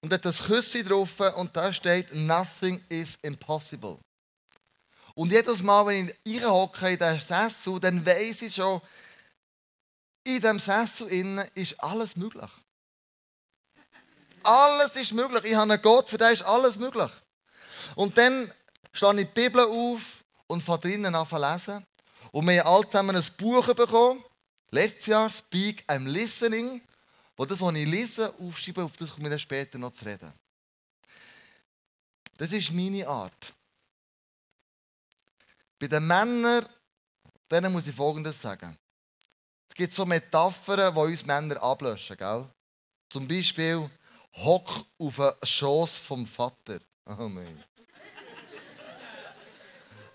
und 0.00 0.12
hat 0.12 0.24
das 0.24 0.38
Küsschen 0.38 0.86
drauf 0.86 1.20
und 1.36 1.54
da 1.54 1.72
steht 1.72 2.14
Nothing 2.14 2.82
is 2.88 3.16
impossible. 3.22 3.98
Und 5.18 5.32
jedes 5.32 5.64
Mal, 5.64 5.84
wenn 5.84 6.14
ich 6.22 6.40
reinhocke 6.40 6.90
in 6.90 6.96
diesen 6.96 7.18
Sessel, 7.18 7.80
dann 7.80 8.06
weiß 8.06 8.42
ich 8.42 8.54
schon, 8.54 8.80
in 10.22 10.40
diesem 10.40 10.60
Sessel 10.60 11.08
ist 11.56 11.82
alles 11.82 12.14
möglich. 12.14 12.48
Alles 14.44 14.94
ist 14.94 15.12
möglich. 15.12 15.42
Ich 15.46 15.56
habe 15.56 15.72
einen 15.72 15.82
Gott, 15.82 16.08
für 16.08 16.18
den 16.18 16.32
ist 16.32 16.42
alles 16.42 16.78
möglich. 16.78 17.10
Und 17.96 18.16
dann 18.16 18.48
schlage 18.92 19.22
ich 19.22 19.26
die 19.26 19.40
Bibel 19.40 19.62
auf 19.62 20.22
und 20.46 20.62
fange 20.62 20.82
drinnen 20.82 21.12
an 21.12 21.26
lesen. 21.28 21.84
Und 22.30 22.46
wir 22.46 22.60
haben 22.60 22.76
alle 22.76 22.86
zusammen 22.86 23.16
ein 23.16 23.26
Buch 23.38 23.74
bekommen. 23.74 24.22
Letztes 24.70 25.06
Jahr, 25.06 25.28
Speak, 25.28 25.82
I'm 25.88 26.06
Listening. 26.06 26.80
Wo 27.36 27.44
das, 27.44 27.60
was 27.60 27.74
ich 27.74 27.88
lese, 27.88 28.32
aufschreibe, 28.38 28.84
auf 28.84 28.96
das 28.96 29.10
komme 29.10 29.24
ich 29.26 29.30
dann 29.30 29.40
später 29.40 29.78
noch 29.78 29.94
zu 29.94 30.04
reden. 30.04 30.32
Das 32.36 32.52
ist 32.52 32.70
meine 32.70 33.08
Art. 33.08 33.52
Bei 35.78 35.86
den 35.86 36.06
Männern, 36.06 36.66
denen 37.50 37.72
muss 37.72 37.86
ich 37.86 37.94
Folgendes 37.94 38.40
sagen. 38.40 38.76
Es 39.68 39.74
gibt 39.74 39.94
so 39.94 40.04
Metaphern, 40.04 40.94
die 40.94 41.00
uns 41.00 41.24
Männer 41.24 41.62
ablöschen. 41.62 42.16
Gell? 42.16 42.48
Zum 43.10 43.28
Beispiel, 43.28 43.88
hock 44.32 44.84
auf 44.98 45.16
den 45.16 45.32
Schoß 45.44 45.96
vom 45.96 46.26
Vater. 46.26 46.80
Amen. 47.04 47.62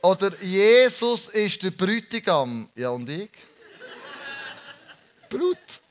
Oder 0.01 0.37
Jesus 0.41 1.29
ist 1.29 1.63
der 1.63 1.71
Brütigam. 1.71 2.69
Ja, 2.75 2.89
und 2.89 3.09
ich? 3.09 3.31
Brut. 5.29 5.82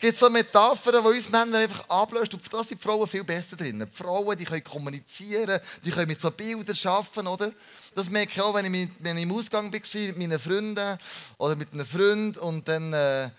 Gibt 0.00 0.16
so 0.16 0.30
Metaphern, 0.30 1.04
die 1.04 1.08
uns 1.18 1.28
Männer 1.28 1.58
einfach 1.58 1.86
ablösen. 1.88 2.32
Und 2.32 2.52
da 2.52 2.64
sind 2.64 2.80
die 2.80 2.82
Frauen 2.82 3.06
viel 3.06 3.22
besser 3.22 3.54
drin. 3.54 3.86
Die 3.86 3.96
Frauen 3.96 4.36
die 4.38 4.46
können 4.46 4.64
kommunizieren, 4.64 5.60
die 5.84 5.90
können 5.90 6.08
mit 6.08 6.20
so 6.20 6.30
Bildern 6.30 6.76
arbeiten, 6.84 7.26
oder? 7.26 7.52
Das 7.94 8.08
merke 8.08 8.32
ich 8.32 8.40
auch, 8.40 8.54
wenn 8.54 8.64
ich, 8.64 8.70
mit, 8.70 8.90
wenn 9.00 9.18
ich 9.18 9.24
im 9.24 9.32
Ausgang 9.32 9.70
war 9.70 9.80
mit 9.80 10.18
meinen 10.18 10.38
Freunden 10.38 10.98
oder 11.36 11.54
mit 11.54 11.72
einem 11.72 11.86
Freund 11.86 12.38
und 12.38 12.66
dann... 12.66 12.92
Äh, 12.92 13.30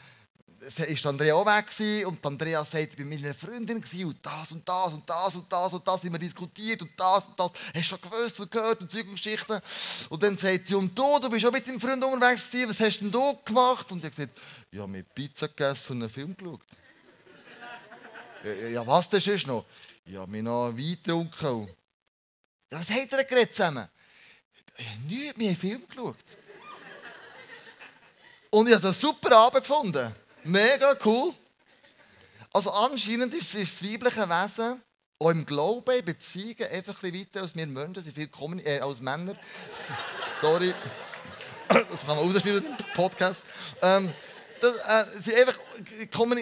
ist 0.61 1.05
Andrea 1.05 1.33
auch 1.33 1.45
weg 1.45 2.05
und 2.05 2.23
Andrea 2.25 2.63
sagt, 2.63 2.93
ich 2.93 2.99
war 2.99 3.05
mit 3.05 3.21
meiner 3.21 3.33
Freundin 3.33 3.77
und 3.77 4.25
das 4.25 4.51
und 4.51 4.67
das 4.67 4.93
und 4.93 5.09
das 5.09 5.35
und 5.35 5.51
das 5.51 5.73
und 5.73 5.87
das 5.87 6.03
haben 6.03 6.19
diskutiert 6.19 6.81
und 6.81 6.91
das 6.95 7.25
und 7.25 7.39
das, 7.39 7.51
hast 7.73 7.75
du 7.75 7.83
schon 7.83 8.01
gewusst 8.01 8.39
und 8.39 8.51
gehört 8.51 8.81
und 8.81 8.91
Zeug 8.91 9.07
und 9.07 9.15
Geschichten. 9.15 9.59
Und 10.09 10.21
dann 10.21 10.37
sagt 10.37 10.67
sie, 10.67 10.75
und 10.75 10.97
du, 10.97 11.19
du 11.19 11.29
bist 11.29 11.45
auch 11.45 11.51
mit 11.51 11.67
deinem 11.67 11.79
Freund 11.79 12.03
unterwegs 12.03 12.49
gewesen, 12.51 12.69
was 12.69 12.79
hast 12.79 12.99
denn 12.99 13.11
du 13.11 13.37
gemacht? 13.43 13.91
Und 13.91 14.05
ich 14.05 14.11
gesagt, 14.11 14.39
ja, 14.71 14.85
mit 14.85 15.13
Pizza 15.15 15.47
gegessen 15.47 15.93
und 15.93 16.03
einen 16.03 16.09
Film 16.09 16.37
geschaut. 16.37 16.61
ja, 18.43 18.67
ja, 18.67 18.87
was 18.87 19.09
das 19.09 19.25
ist 19.25 19.47
noch? 19.47 19.65
Ja, 20.05 20.31
wir 20.31 20.43
noch 20.43 20.77
Wein 20.77 20.97
getrunken. 21.03 21.67
Ja, 22.71 22.79
was 22.79 22.89
habt 22.89 23.11
ihr 23.11 23.23
geredet 23.23 23.55
zusammen? 23.55 23.87
Nichts, 25.07 25.39
wir 25.39 25.49
haben 25.49 25.55
Film 25.55 25.87
geschaut. 25.87 26.17
Und 28.51 28.67
ich 28.67 28.75
habe 28.75 28.87
einen 28.87 28.93
super 28.93 29.35
Abend 29.35 29.63
gefunden. 29.63 30.15
Mega 30.43 30.97
cool. 31.05 31.33
Also 32.53 32.71
anscheinend 32.71 33.33
ist 33.33 33.53
das 33.53 33.83
weibliche 33.83 34.27
Wesen 34.27 34.81
auch 35.19 35.29
im 35.29 35.45
Glauben, 35.45 35.95
in 35.95 36.03
Beziehungen, 36.03 36.69
einfach 36.71 37.01
ein 37.03 37.13
weiter 37.13 37.41
als 37.41 37.55
wir 37.55 37.67
Menschen, 37.67 38.03
sind 38.03 38.15
viel 38.15 38.27
Kommuni 38.27 38.63
äh, 38.63 38.79
als 38.79 38.99
Männer. 38.99 39.35
Sorry, 40.41 40.73
das 41.67 42.05
kann 42.05 42.07
man 42.07 42.17
rausschneiden 42.17 42.65
im 42.65 42.77
Podcast. 42.95 43.41
Ähm, 43.81 44.11
das, 44.59 44.75
äh, 44.77 45.21
sind 45.21 45.37
einfach 45.37 45.59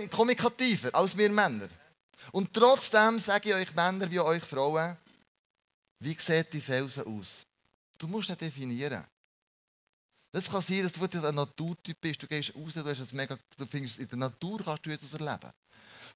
kommunikativer 0.09 0.89
als 0.93 1.17
wir 1.17 1.29
Männer. 1.29 1.67
Und 2.31 2.53
trotzdem 2.53 3.19
sage 3.19 3.49
ich 3.49 3.55
euch 3.55 3.75
Männer 3.75 4.09
wie 4.09 4.19
euch 4.19 4.43
Frauen, 4.43 4.95
wie 5.99 6.15
sieht 6.17 6.53
die 6.53 6.61
Felsen 6.61 7.03
aus? 7.03 7.45
Du 7.97 8.07
musst 8.07 8.29
nicht 8.29 8.39
definieren. 8.39 9.03
Das 10.31 10.49
kann 10.49 10.61
sein, 10.61 10.83
dass 10.83 10.93
du 10.93 11.27
ein 11.27 11.35
Naturtyp 11.35 11.99
bist. 11.99 12.21
Du 12.21 12.27
gehst 12.27 12.53
raus, 12.55 12.73
du, 12.73 12.85
hast 12.85 13.13
mega, 13.13 13.37
du 13.57 13.65
findest, 13.65 13.99
in 13.99 14.07
der 14.07 14.17
Natur 14.17 14.61
kannst 14.63 14.85
du 14.85 14.91
etwas 14.91 15.13
erleben. 15.13 15.51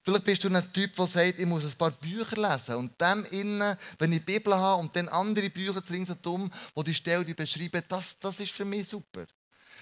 Vielleicht 0.04 0.26
bist 0.26 0.44
du 0.44 0.50
ein 0.50 0.74
Typ, 0.74 0.96
der 0.96 1.08
sagt, 1.08 1.40
ich 1.40 1.46
muss 1.46 1.64
ein 1.64 1.74
paar 1.74 1.92
Bücher 1.92 2.36
lesen. 2.36 2.76
Und 2.76 3.00
dem 3.00 3.26
innen, 3.32 3.78
wenn 3.98 4.12
ich 4.12 4.20
die 4.20 4.34
Bibel 4.34 4.54
habe 4.54 4.82
und 4.82 4.96
dann 4.96 5.08
andere 5.08 5.50
Bücher 5.50 5.82
ringsherum, 5.90 6.52
wo 6.76 6.84
die 6.84 6.94
Stelle 6.94 7.24
beschreiben, 7.34 7.82
das, 7.88 8.20
das 8.20 8.40
ist 8.40 8.52
für 8.52 8.66
mich 8.66 8.88
super. 8.90 9.26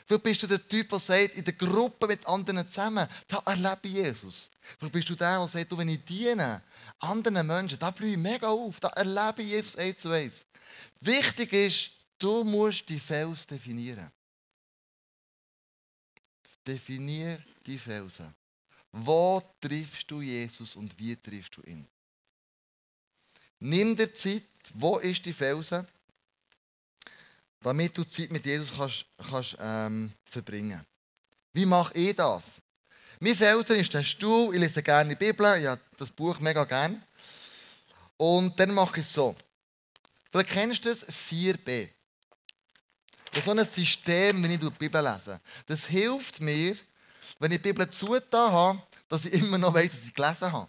Vielleicht 0.06 0.24
bist 0.24 0.44
du 0.44 0.48
der 0.48 0.68
Typ, 0.68 0.90
der 0.90 1.00
sagt, 1.00 1.36
in 1.36 1.44
der 1.44 1.54
Gruppe 1.54 2.08
mit 2.08 2.26
anderen 2.28 2.68
zusammen, 2.68 3.08
da 3.28 3.42
erlebe 3.46 3.80
ich 3.84 3.94
Jesus. 3.94 4.50
Vielleicht 4.78 4.94
bist 4.94 5.10
du 5.10 5.16
der, 5.16 5.40
der 5.40 5.48
sagt, 5.48 5.72
du, 5.72 5.78
wenn 5.78 5.90
ich 5.90 6.04
diene, 6.06 6.62
anderen 7.00 7.46
Menschen, 7.46 7.80
da 7.80 7.92
blühe 7.92 8.12
ich 8.12 8.18
mega 8.18 8.48
auf, 8.48 8.80
da 8.80 8.90
erlebe 8.90 9.42
ich 9.42 9.50
Jesus 9.50 9.76
eins 9.76 10.00
zu 10.00 10.10
eins. 10.10 10.34
Wichtig 11.02 11.54
ist, 11.54 11.92
du 12.20 12.44
musst 12.44 12.88
die 12.90 13.00
Fels 13.00 13.46
definieren. 13.46 14.12
Definier 16.72 17.38
die 17.66 17.78
Felsen. 17.78 18.34
Wo 18.94 19.42
triffst 19.60 20.10
du 20.10 20.22
Jesus 20.22 20.78
und 20.78 20.98
wie 20.98 21.18
triffst 21.18 21.58
du 21.58 21.62
ihn? 21.63 21.86
Nimm 23.60 23.96
dir 23.96 24.13
Zeit, 24.13 24.44
wo 24.74 24.98
ist 25.00 25.25
die 25.25 25.34
Felsen, 25.34 25.86
damit 27.62 27.98
du 27.98 28.06
Zeit 28.06 28.32
mit 28.32 28.46
Jesus 28.46 28.70
kannst, 28.75 29.06
kannst 29.18 29.58
ähm, 29.60 30.13
verbringen 30.24 30.86
Wie 31.54 31.66
mache 31.66 31.94
ich 31.94 32.16
das? 32.16 32.44
Mein 33.20 33.36
Felsen 33.36 33.75
ist 33.75 33.94
der 33.94 34.04
Stuhl, 34.04 34.56
ich 34.56 34.62
lese 34.62 34.82
gerne 34.82 35.10
die 35.10 35.25
Bibel, 35.25 35.46
ich 35.60 35.68
habe 35.68 35.82
das 35.98 36.10
Buch 36.10 36.40
mega 36.40 36.63
gerne. 36.63 37.01
Und 38.16 38.58
dann 38.60 38.74
mache 38.74 39.01
ich 39.01 39.06
es 39.06 39.13
so. 39.13 39.36
Vielleicht 40.32 40.51
kennst 40.51 40.86
du 40.86 40.90
das 40.90 41.06
4b. 41.08 41.90
Das 43.32 43.46
so 43.46 43.52
ein 43.52 43.66
System, 43.66 44.44
wenn 44.44 44.52
ich 44.52 44.60
die 44.60 44.70
Bibel 44.70 45.02
lese. 45.02 45.40
Das 45.66 45.86
hilft 45.86 46.42
mir, 46.42 46.76
wenn 47.40 47.52
ich 47.52 47.62
die 47.62 47.72
Bibel 47.72 47.90
zugetan 47.90 48.52
habe, 48.52 48.84
dass 49.08 49.26
ich 49.26 49.34
immer 49.34 49.58
noch 49.58 49.74
weiß, 49.74 49.90
dass 49.92 50.06
ich 50.06 50.14
gelesen 50.14 50.52
habe. 50.52 50.68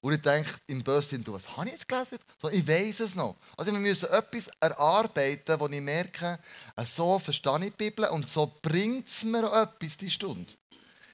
Und 0.00 0.12
ich 0.12 0.20
denke 0.20 0.50
im 0.66 0.82
Bösen, 0.82 1.24
was 1.28 1.56
habe 1.56 1.66
ich 1.66 1.72
jetzt 1.72 1.88
gelesen? 1.88 2.18
So, 2.40 2.50
ich 2.50 2.66
weiß 2.66 3.00
es 3.00 3.14
noch. 3.14 3.36
Also 3.56 3.72
wir 3.72 3.78
müssen 3.78 4.10
etwas 4.10 4.48
erarbeiten, 4.60 5.58
wo 5.58 5.66
ich 5.66 5.80
merke, 5.80 6.38
so 6.86 7.18
verstehe 7.18 7.56
ich 7.58 7.64
die 7.64 7.70
Bibel 7.70 8.06
und 8.10 8.28
so 8.28 8.52
bringt 8.60 9.08
es 9.08 9.22
mir 9.22 9.50
auch 9.50 9.62
etwas, 9.62 9.96
die 9.96 10.10
Stunde. 10.10 10.52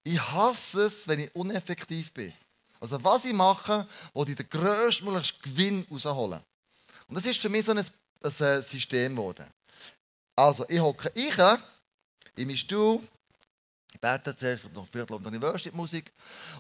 Ich 0.03 0.21
hasse 0.21 0.87
es, 0.87 1.07
wenn 1.07 1.21
ich 1.21 1.35
uneffektiv 1.37 2.13
bin. 2.13 2.33
Also 2.81 3.03
was 3.05 3.25
ich 3.25 3.33
mache, 3.33 3.87
wo 4.13 4.25
ich 4.25 4.35
den 4.35 4.49
grösstmöglichen 4.49 5.39
Gewinn 5.43 5.87
rausholen. 5.91 6.41
Und 7.07 7.17
das 7.17 7.27
ist 7.27 7.39
für 7.39 7.49
mich 7.49 7.67
so 7.67 7.73
ein, 7.73 7.79
ein 7.79 8.63
System 8.63 9.15
geworden. 9.15 9.47
Also, 10.41 10.65
ich 10.71 10.81
hocke 10.81 11.13
ich 11.15 11.37
in 12.37 12.47
meinem 12.47 12.57
Stuhl, 12.57 13.07
bete 14.01 14.35
zuerst 14.35 14.73
noch 14.73 14.87
vielleicht 14.91 15.11
noch 15.11 15.21
die 15.21 15.43
Worship-Musik 15.43 16.11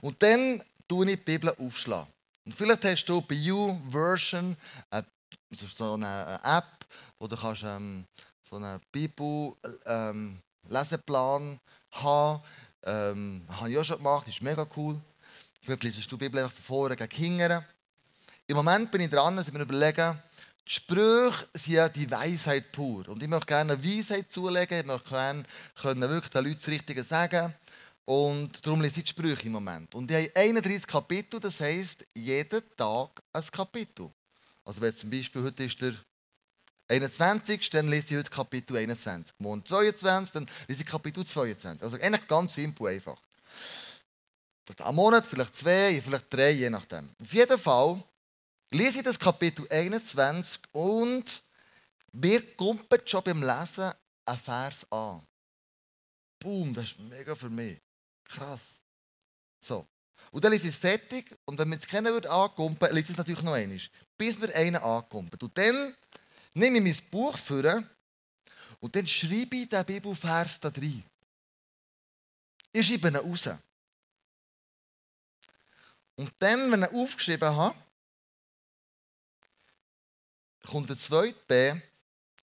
und 0.02 0.22
dann 0.22 0.62
tue 0.86 1.06
ich 1.06 1.12
die 1.12 1.16
Bibel 1.16 1.48
aufschlagen. 1.58 2.12
Und 2.44 2.54
vielleicht 2.54 2.84
hast 2.84 3.06
du 3.06 3.22
bei 3.22 3.36
You 3.36 3.80
Version 3.88 4.54
äh, 4.90 5.02
so 5.78 5.94
eine 5.94 6.38
App, 6.44 6.84
wo 7.18 7.26
du 7.26 7.38
kannst, 7.38 7.62
ähm, 7.62 8.04
so 8.42 8.56
einen 8.56 8.78
Bibel-Leseplan 8.92 11.42
ähm, 11.42 11.58
haben. 11.92 12.42
Ähm, 12.82 13.46
habe 13.48 13.70
ich 13.70 13.78
auch 13.78 13.84
schon 13.84 13.96
gemacht, 13.96 14.28
ist 14.28 14.42
mega 14.42 14.66
cool. 14.76 15.00
Vielleicht 15.62 15.84
liest 15.84 16.12
du 16.12 16.18
die 16.18 16.26
Bibel 16.26 16.42
einfach 16.42 16.54
von 16.54 16.64
vorne 16.64 16.96
gegen 16.96 17.38
hinten. 17.38 17.64
Im 18.46 18.56
Moment 18.56 18.90
bin 18.90 19.00
ich 19.00 19.08
dran, 19.08 19.36
dass 19.36 19.48
ich 19.48 19.54
mir 19.54 19.62
überlege, 19.62 20.22
die 20.29 20.29
Sprüche 20.72 21.48
sind 21.52 21.74
ja 21.74 21.88
die 21.88 22.08
Weisheit 22.08 22.70
pur. 22.70 23.08
Und 23.08 23.20
ich 23.20 23.28
möchte 23.28 23.46
gerne 23.46 23.84
Weisheit 23.84 24.30
zulegen. 24.30 24.78
Ich 24.78 24.86
möchte 24.86 25.08
gerne 25.08 25.42
können 25.74 26.00
wirklich 26.02 26.30
den 26.30 26.44
Leuten 26.44 26.58
das 26.58 26.68
Richtige 26.68 27.02
sagen. 27.02 27.52
Und 28.04 28.64
darum 28.64 28.80
lese 28.80 29.00
ich 29.00 29.06
die 29.06 29.10
Sprüche 29.10 29.46
im 29.46 29.52
Moment. 29.52 29.92
Und 29.96 30.08
ich 30.12 30.16
habe 30.16 30.30
31 30.36 30.86
Kapitel, 30.86 31.40
das 31.40 31.58
heisst, 31.58 32.06
jeden 32.14 32.62
Tag 32.76 33.20
ein 33.32 33.44
Kapitel. 33.50 34.12
Also 34.64 34.80
wenn 34.80 34.96
zum 34.96 35.10
Beispiel 35.10 35.42
heute 35.42 35.64
ist 35.64 35.82
der 35.82 35.94
21, 36.86 37.68
dann 37.70 37.88
lese 37.88 38.14
ich 38.14 38.18
heute 38.18 38.30
Kapitel 38.30 38.76
21. 38.76 39.34
Morgen 39.40 39.64
22, 39.64 40.32
dann 40.34 40.46
lese 40.68 40.82
ich 40.82 40.86
Kapitel 40.86 41.26
22. 41.26 41.82
Also 41.82 41.96
eigentlich 41.96 42.28
ganz 42.28 42.54
simpel 42.54 42.86
einfach. 42.86 43.20
Vielleicht 44.64 44.92
Monat, 44.94 45.26
vielleicht 45.26 45.56
zwei, 45.56 46.00
vielleicht 46.00 46.32
drei, 46.32 46.52
je 46.52 46.70
nachdem. 46.70 47.10
Auf 47.20 47.34
jeden 47.34 47.58
Fall 47.58 48.04
lese 48.70 49.02
das 49.02 49.18
Kapitel 49.18 49.66
21 49.70 50.60
und 50.72 51.42
mir 52.12 52.56
kommt 52.56 52.86
schon 53.08 53.24
beim 53.24 53.42
Lesen 53.42 53.92
ein 54.24 54.38
Vers 54.38 54.86
an. 54.90 55.26
Boom, 56.38 56.74
das 56.74 56.86
ist 56.86 56.98
mega 56.98 57.34
für 57.34 57.50
mich. 57.50 57.80
Krass. 58.24 58.78
So. 59.60 59.86
Und 60.30 60.44
dann 60.44 60.52
ich 60.52 60.64
es 60.64 60.76
fertig 60.76 61.36
und 61.44 61.58
wenn 61.58 61.68
man 61.68 61.78
es 61.78 61.86
kennen 61.86 62.12
würde, 62.12 62.30
ankumpen, 62.30 62.88
lese 62.92 63.06
ich 63.06 63.10
es 63.10 63.16
natürlich 63.16 63.42
noch 63.42 63.54
einmal. 63.54 63.80
Bis 64.16 64.38
mir 64.38 64.54
einer 64.54 64.82
ankumpelt. 64.82 65.42
Und 65.42 65.56
dann 65.58 65.94
nehme 66.54 66.78
ich 66.78 66.84
mein 66.84 67.10
Buch 67.10 67.36
vor 67.36 67.82
und 68.80 68.96
dann 68.96 69.06
schreibe 69.06 69.56
ich 69.56 69.68
den 69.68 69.84
Bibelvers 69.84 70.60
da 70.60 70.68
rein. 70.68 71.04
Ich 72.72 72.86
schreibe 72.86 73.08
ihn 73.08 73.16
raus. 73.16 73.48
Und 76.16 76.32
dann, 76.38 76.70
wenn 76.70 76.82
ich 76.82 76.90
ihn 76.90 76.96
aufgeschrieben 76.96 77.56
habe, 77.56 77.76
kommt 80.66 80.88
der 80.88 80.98
zweite 80.98 81.38
B, 81.46 81.80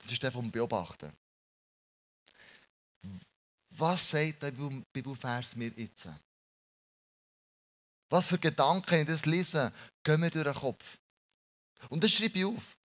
das 0.02 0.12
ist 0.12 0.24
der 0.24 0.32
vom 0.32 0.52
Beobachten. 0.52 1.12
Was 3.72 4.10
sagt 4.10 4.42
der 4.42 4.52
Bibelvers 4.52 5.56
mir 5.56 5.72
jetzt? 5.76 6.08
Was 8.10 8.28
für 8.28 8.38
Gedanken, 8.38 8.90
wenn 8.92 9.02
ich 9.02 9.08
das 9.08 9.26
lese, 9.26 9.72
gehen 10.04 10.20
mir 10.20 10.32
durch 10.32 10.46
den 10.46 10.54
Kopf. 10.54 10.98
Und 11.90 12.04
das 12.04 12.12
schreibe 12.12 12.40
ich 12.40 12.46
auf. 12.46 12.78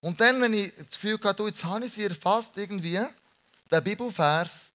Und 0.00 0.20
dann, 0.20 0.40
wenn 0.40 0.54
ich 0.54 0.74
das 0.74 0.90
Gefühl 0.90 1.20
habe, 1.22 1.46
jetzt 1.46 1.64
habe 1.64 1.84
ich 1.84 1.92
es 1.92 1.98
wie 1.98 2.04
erfasst, 2.04 2.56
irgendwie, 2.56 3.00
der 3.70 3.80
Bibelvers, 3.80 4.72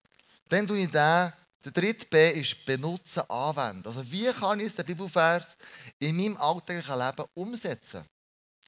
dann 0.47 0.67
tue 0.67 0.79
ich 0.79 0.85
den, 0.85 0.91
der 0.93 1.71
dritte 1.73 2.05
B 2.05 2.31
ist 2.39 2.63
benutzen, 2.65 3.29
anwenden. 3.29 3.87
Also 3.87 4.09
wie 4.09 4.31
kann 4.31 4.59
ich 4.59 4.73
den 4.73 4.85
Bibelvers 4.85 5.43
in 5.99 6.15
meinem 6.15 6.37
alltäglichen 6.37 6.97
Leben 6.97 7.25
umsetzen? 7.33 8.05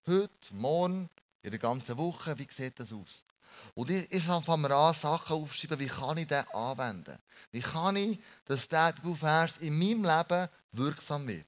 Heute, 0.10 0.56
morgen, 0.56 1.08
in 1.44 1.52
der 1.52 1.60
ganzen 1.60 1.96
Woche, 1.96 2.36
wie 2.40 2.48
sieht 2.50 2.80
das 2.80 2.92
aus? 2.92 3.24
Und 3.76 3.92
ich, 3.92 4.12
ich 4.12 4.24
fange 4.24 4.76
an, 4.76 4.94
Sachen 4.96 5.36
aufzuschreiben, 5.36 5.78
wie 5.78 5.86
kann 5.86 6.18
ich 6.18 6.26
das 6.26 6.48
anwenden? 6.52 7.16
Wie 7.52 7.60
kann 7.60 7.96
ich, 7.96 8.18
dass 8.46 8.68
der 8.68 8.94
Bibelvers 8.94 9.58
in 9.58 9.78
meinem 9.78 10.04
Leben 10.04 10.50
wirksam 10.72 11.28
wird? 11.28 11.46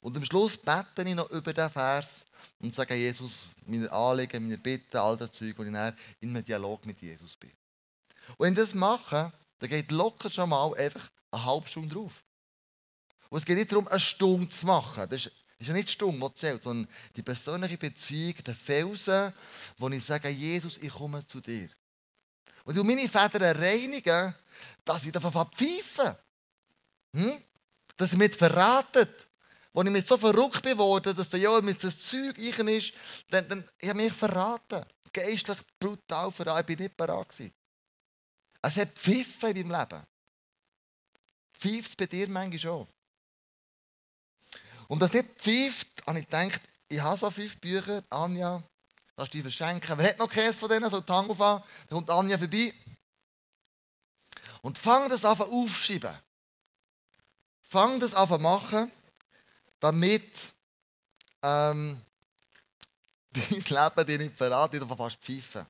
Und 0.00 0.16
am 0.16 0.24
Schluss 0.24 0.58
bete 0.58 1.08
ich 1.08 1.14
noch 1.14 1.30
über 1.30 1.52
den 1.52 1.70
Vers 1.70 2.26
und 2.58 2.74
sage 2.74 2.96
Jesus 2.96 3.46
meine 3.66 3.92
Anliegen, 3.92 4.42
meine 4.42 4.58
Bitten, 4.58 4.96
all 4.96 5.16
das 5.16 5.30
Zeug, 5.30 5.56
wo 5.56 5.62
ich 5.62 5.68
in 5.68 5.76
einem 5.76 6.44
Dialog 6.44 6.84
mit 6.86 7.00
Jesus 7.00 7.36
bin. 7.36 7.52
Und 8.30 8.46
wenn 8.46 8.54
ich 8.54 8.58
das 8.58 8.74
mache, 8.74 9.32
dann 9.58 9.68
geht 9.68 9.92
locker 9.92 10.28
schon 10.28 10.48
mal 10.48 10.74
einfach 10.74 11.08
eine 11.30 11.44
halbe 11.44 11.68
Stunde 11.68 11.94
drauf. 11.94 12.24
Und 13.28 13.38
es 13.38 13.44
geht 13.44 13.58
nicht 13.58 13.70
darum, 13.70 13.86
eine 13.86 14.00
Stunde 14.00 14.48
zu 14.48 14.66
machen. 14.66 15.08
Das 15.08 15.26
ist 15.26 15.45
ist 15.58 15.68
ja 15.68 15.72
nicht 15.72 15.90
stumm, 15.90 16.20
was 16.20 16.34
zählt, 16.34 16.62
sondern 16.62 16.92
die 17.14 17.22
persönliche 17.22 17.78
Beziehung, 17.78 18.34
der 18.44 18.54
Felsen, 18.54 19.32
wo 19.78 19.88
ich 19.88 20.04
sage, 20.04 20.28
Jesus, 20.28 20.76
ich 20.78 20.92
komme 20.92 21.26
zu 21.26 21.40
dir. 21.40 21.70
Und 22.64 22.76
du 22.76 22.84
meine 22.84 23.08
Väter 23.08 23.58
reinigen, 23.58 24.34
dass 24.84 25.04
ich 25.04 25.12
davon 25.12 25.50
pfeifen 25.50 26.16
hm? 27.16 27.42
Dass 27.96 28.10
sie 28.10 28.16
mich 28.16 28.34
verraten. 28.34 29.08
Als 29.72 29.86
ich 29.86 29.92
mich 29.92 30.06
so 30.06 30.16
verrückt 30.16 30.62
geworden 30.62 31.14
dass 31.14 31.28
der 31.28 31.40
Joel 31.40 31.62
mit 31.62 31.82
das 31.82 31.98
Zeug 31.98 32.36
ich 32.38 32.58
ist, 32.58 32.92
dann, 33.28 33.48
dann 33.48 33.64
ich 33.78 33.88
habe 33.88 34.02
mich 34.02 34.12
verraten. 34.12 34.84
Geistlich 35.12 35.58
brutal 35.78 36.30
verraten. 36.30 36.72
Ich 36.72 36.78
war 36.78 36.82
nicht 36.84 36.96
bereit. 36.96 37.52
Es 38.62 38.76
hat 38.76 38.98
Pfiffen 38.98 39.56
in 39.56 39.68
meinem 39.68 39.80
Leben. 39.80 40.02
Pfeift 41.52 41.88
es 41.88 41.96
bei 41.96 42.06
dir 42.06 42.28
manchmal 42.28 42.58
schon? 42.58 42.86
Und 44.88 45.00
das 45.00 45.12
nicht 45.12 45.28
pfeift, 45.40 45.88
habe 46.06 46.20
ich 46.20 46.26
gedacht, 46.26 46.62
ich 46.88 47.00
habe 47.00 47.16
so 47.16 47.30
fünf 47.30 47.58
Bücher, 47.58 48.02
Anja, 48.10 48.62
lass 49.16 49.30
die 49.30 49.42
verschenken. 49.42 49.98
Wer 49.98 50.10
hat 50.10 50.18
noch 50.18 50.30
Käse 50.30 50.54
von 50.54 50.68
denen, 50.68 50.88
so 50.90 51.00
Tango 51.00 51.34
fahren, 51.34 51.62
dann 51.88 51.96
kommt 51.98 52.10
Anja 52.10 52.38
vorbei. 52.38 52.72
Und 54.62 54.78
fang 54.78 55.08
das 55.08 55.24
an 55.24 55.40
aufschreiben. 55.40 56.16
Fang 57.62 58.00
das 58.00 58.14
an 58.14 58.42
machen. 58.42 58.90
damit 59.80 60.54
ähm, 61.42 62.00
dein 63.30 63.44
Leben 63.50 64.06
dir 64.06 64.18
nicht 64.18 64.36
verraten, 64.36 64.80
du 64.80 64.86
fast 64.86 65.18
pfeifen. 65.18 65.66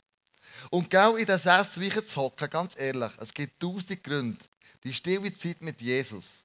Und 0.70 0.88
genau 0.88 1.16
in 1.16 1.26
den 1.26 1.38
sechs 1.38 1.78
Wochen 1.80 2.06
zu 2.06 2.16
hocken, 2.16 2.48
ganz 2.48 2.78
ehrlich, 2.78 3.12
es 3.18 3.34
gibt 3.34 3.60
tausend 3.60 4.02
Gründe, 4.02 4.44
die 4.84 4.94
stille 4.94 5.32
Zeit 5.32 5.60
mit 5.60 5.80
Jesus 5.80 6.44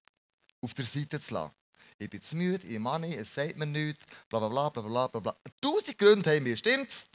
auf 0.61 0.73
der 0.73 0.85
Seite 0.85 1.19
zu 1.19 1.33
lassen. 1.33 1.53
Ich 2.01 2.09
bin 2.09 2.19
zu 2.19 2.35
müde, 2.35 2.65
ich 2.65 2.79
mache 2.79 3.01
nicht, 3.01 3.15
es 3.15 3.31
sagt 3.31 3.57
mir 3.57 3.67
nichts, 3.67 4.03
bla 4.27 4.39
bla 4.39 4.49
bla 4.49 4.69
bla 4.69 5.07
bla 5.07 5.19
bla. 5.19 5.35
Tausend 5.61 5.99
Gründe 5.99 6.35
haben 6.35 6.45
wir, 6.45 6.57
stimmt's? 6.57 7.05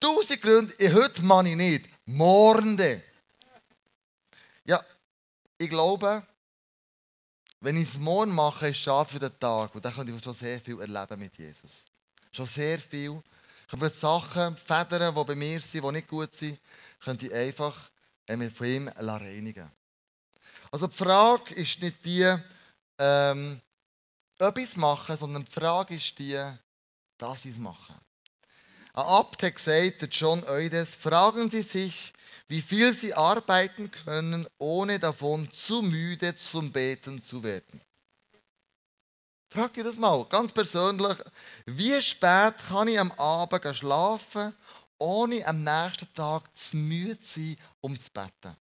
Tausend 0.00 0.40
Gründe, 0.40 0.72
ich, 0.78 0.90
heute 0.90 1.20
mache 1.20 1.50
ich 1.50 1.56
nicht, 1.56 1.86
morgen. 2.06 2.80
Ja, 4.64 4.82
ich 5.58 5.68
glaube, 5.68 6.26
wenn 7.60 7.76
ich 7.76 7.90
es 7.90 7.98
morgen 7.98 8.34
mache, 8.34 8.68
ist 8.68 8.78
es 8.78 8.82
schade 8.84 9.10
für 9.10 9.18
den 9.18 9.38
Tag. 9.38 9.74
Und 9.74 9.84
dann 9.84 9.92
könnte 9.92 10.14
ich 10.14 10.24
schon 10.24 10.32
sehr 10.32 10.62
viel 10.62 10.80
erleben 10.80 11.20
mit 11.20 11.36
Jesus. 11.36 11.84
Schon 12.32 12.46
sehr 12.46 12.78
viel. 12.78 13.22
Ich 13.66 13.72
habe 13.72 13.90
Sachen, 13.90 14.56
Federn, 14.56 15.14
die 15.14 15.24
bei 15.24 15.34
mir 15.34 15.60
sind, 15.60 15.84
die 15.84 15.92
nicht 15.92 16.08
gut 16.08 16.34
sind, 16.34 16.58
könnte 17.00 17.26
ich 17.26 17.34
einfach 17.34 17.90
von 18.26 18.66
ihm 18.66 18.88
reinigen 18.88 19.70
Also 20.70 20.86
die 20.86 20.96
Frage 20.96 21.52
ist 21.52 21.82
nicht 21.82 22.02
die, 22.02 22.34
ähm, 22.98 23.60
ob 24.40 24.58
ich 24.58 24.70
es 24.70 24.76
mache, 24.76 25.16
sondern 25.16 25.44
die 25.44 25.50
Frage 25.50 25.94
ist 25.94 26.18
die, 26.18 26.40
dass 27.18 27.44
ich 27.44 27.52
es 27.52 27.58
mache. 27.58 27.94
Ein 28.92 29.04
Abt 29.04 29.42
hat 29.42 29.54
gesagt, 29.54 30.08
John 30.10 30.42
Eudes, 30.44 30.94
fragen 30.94 31.50
Sie 31.50 31.62
sich, 31.62 32.12
wie 32.48 32.60
viel 32.60 32.92
Sie 32.92 33.14
arbeiten 33.14 33.90
können, 33.90 34.46
ohne 34.58 34.98
davon 34.98 35.50
zu 35.52 35.82
müde 35.82 36.34
zum 36.34 36.72
Beten 36.72 37.22
zu 37.22 37.42
werden. 37.42 37.80
Frag 39.48 39.72
dir 39.74 39.84
das 39.84 39.96
mal, 39.96 40.24
ganz 40.26 40.52
persönlich, 40.52 41.16
wie 41.66 42.00
spät 42.00 42.54
kann 42.68 42.88
ich 42.88 42.98
am 42.98 43.12
Abend 43.12 43.76
schlafen, 43.76 44.54
ohne 44.98 45.46
am 45.46 45.62
nächsten 45.64 46.12
Tag 46.14 46.44
zu 46.56 46.76
müde 46.76 47.18
zu 47.18 47.40
sein, 47.40 47.56
um 47.80 47.98
zu 47.98 48.10
beten? 48.10 48.56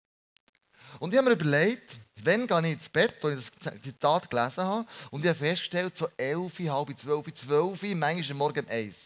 Und 0.98 1.12
ich 1.12 1.18
habe 1.18 1.28
mir 1.28 1.34
überlegt, 1.34 1.98
wann 2.22 2.46
gehe 2.46 2.60
ich 2.60 2.72
ins 2.72 2.88
Bett, 2.88 3.24
als 3.24 3.40
ich 3.40 3.50
das 3.62 3.82
Zitat 3.82 4.30
gelesen 4.30 4.64
habe, 4.64 4.86
und 5.10 5.24
ich 5.24 5.28
habe 5.28 5.38
festgestellt, 5.38 5.96
so 5.96 6.08
elf, 6.16 6.58
halb 6.58 6.98
zwölf, 6.98 7.32
zwölf, 7.34 7.82
manchmal 7.82 8.30
am 8.30 8.36
Morgen 8.38 8.64
um 8.64 8.70
eins. 8.70 8.96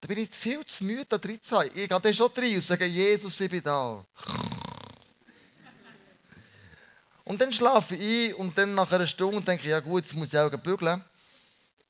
Da 0.00 0.08
bin 0.08 0.18
ich 0.18 0.30
viel 0.30 0.64
zu 0.66 0.84
müde, 0.84 1.04
da 1.08 1.18
drin 1.18 1.40
zu 1.40 1.54
sein. 1.54 1.68
Ich 1.74 1.88
gehe 1.88 2.00
dann 2.00 2.14
schon 2.14 2.30
rein 2.36 2.56
und 2.56 2.64
sage, 2.64 2.86
Jesus, 2.86 3.40
ich 3.40 3.50
bin 3.50 3.62
da. 3.62 4.04
Und 7.24 7.40
dann 7.40 7.52
schlafe 7.52 7.94
ich 7.94 8.32
ein 8.32 8.34
und 8.34 8.58
dann 8.58 8.74
nach 8.74 8.90
einer 8.90 9.06
Stunde 9.06 9.40
denke 9.42 9.62
ich, 9.62 9.70
ja 9.70 9.78
gut, 9.78 10.02
jetzt 10.02 10.14
muss 10.14 10.32
ich 10.32 10.38
auch 10.38 10.50
bügeln. 10.50 11.04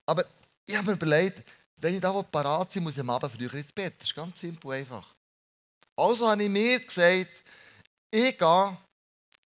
Aber 0.05 0.27
ich 0.67 0.77
habe 0.77 0.89
mir 0.89 0.93
überlegt, 0.93 1.43
wenn 1.77 1.95
ich 1.95 2.01
da 2.01 2.13
parat 2.23 2.73
sein 2.73 2.83
muss 2.83 2.95
ich 2.95 3.01
am 3.01 3.11
Abend 3.11 3.33
früher 3.33 3.55
ins 3.55 3.73
Bett. 3.73 3.95
Das 3.99 4.09
ist 4.09 4.15
ganz 4.15 4.39
simpel 4.39 4.73
einfach. 4.73 5.07
Also 5.97 6.31
habe 6.31 6.43
ich 6.43 6.51
mir 6.51 6.81
gesagt, 6.81 7.43
ich 8.11 8.39
gehe, 8.39 8.77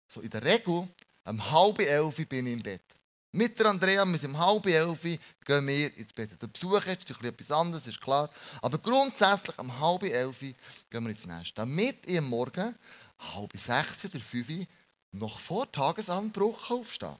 so 0.07 0.21
in 0.21 0.29
der 0.29 0.43
Regel, 0.43 0.87
um 1.25 1.51
halb 1.51 1.79
elf 1.79 2.15
bin 2.27 2.47
ich 2.47 2.53
im 2.53 2.61
Bett. 2.61 2.83
Mit 3.31 3.59
der 3.59 3.65
Andrea, 3.65 4.05
sind 4.05 4.33
um 4.33 4.37
halb 4.37 4.65
elf, 4.65 5.01
gehen 5.01 5.67
wir 5.67 5.97
ins 5.97 6.13
Bett. 6.13 6.41
Der 6.41 6.47
Besuch 6.47 6.77
ist 6.85 7.09
natürlich 7.09 7.33
etwas 7.33 7.51
anderes, 7.51 7.85
ist 7.85 7.99
klar. 7.99 8.29
Aber 8.61 8.77
grundsätzlich 8.77 9.59
um 9.59 9.77
halb 9.79 10.03
elf 10.03 10.39
gehen 10.39 10.55
wir 10.89 11.09
ins 11.09 11.25
Nest. 11.25 11.51
Damit 11.55 12.07
ich 12.07 12.17
am 12.17 12.29
Morgen 12.29 12.75
halb 13.19 13.51
sechs 13.57 14.05
oder 14.05 14.19
fünf 14.21 14.67
noch 15.11 15.39
vor 15.39 15.69
Tagesanbruch 15.71 16.69
aufstehen 16.69 17.17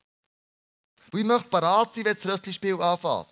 Weil 1.12 1.22
ich 1.22 1.28
möchte 1.28 1.50
parat 1.50 1.96
sein, 1.96 2.06
wenn 2.06 2.16
das 2.16 2.26
Röstlispiel 2.26 2.82
anfängt. 2.82 3.28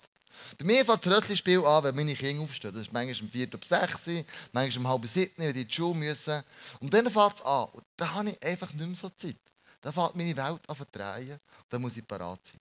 Bei 0.58 0.66
mir 0.66 0.84
fängt 0.84 1.06
das 1.06 1.14
Röstlispiel 1.14 1.66
an, 1.66 1.84
wenn 1.84 1.96
meine 1.96 2.16
Kinder 2.16 2.44
aufstehen. 2.44 2.74
Das 2.74 2.84
ist 2.84 2.94
manchmal 2.94 3.22
um 3.22 3.30
vier 3.30 3.50
bis 3.50 3.70
sechs, 3.70 4.26
manchmal 4.52 4.86
um 4.86 4.92
halb 4.92 5.08
sieben, 5.08 5.34
wenn 5.38 5.54
die 5.54 5.62
in 5.62 5.68
die 5.68 5.74
Schule 5.74 5.98
müssen. 5.98 6.44
Und 6.80 6.94
dann 6.94 7.10
fängt 7.10 7.36
es 7.36 7.46
an. 7.46 7.70
Und 7.72 7.86
dann 7.96 8.14
habe 8.14 8.30
ich 8.30 8.44
einfach 8.44 8.74
nicht 8.74 8.88
mehr 8.88 8.96
so 8.96 9.10
Zeit. 9.10 9.38
Dann 9.84 9.92
fängt 9.92 10.16
meine 10.16 10.36
Welt 10.38 10.70
an 10.70 10.76
zu. 10.76 11.34
Und 11.34 11.40
dann 11.70 11.82
muss 11.82 11.98
ich 11.98 12.08
parat 12.08 12.40
sein. 12.46 12.60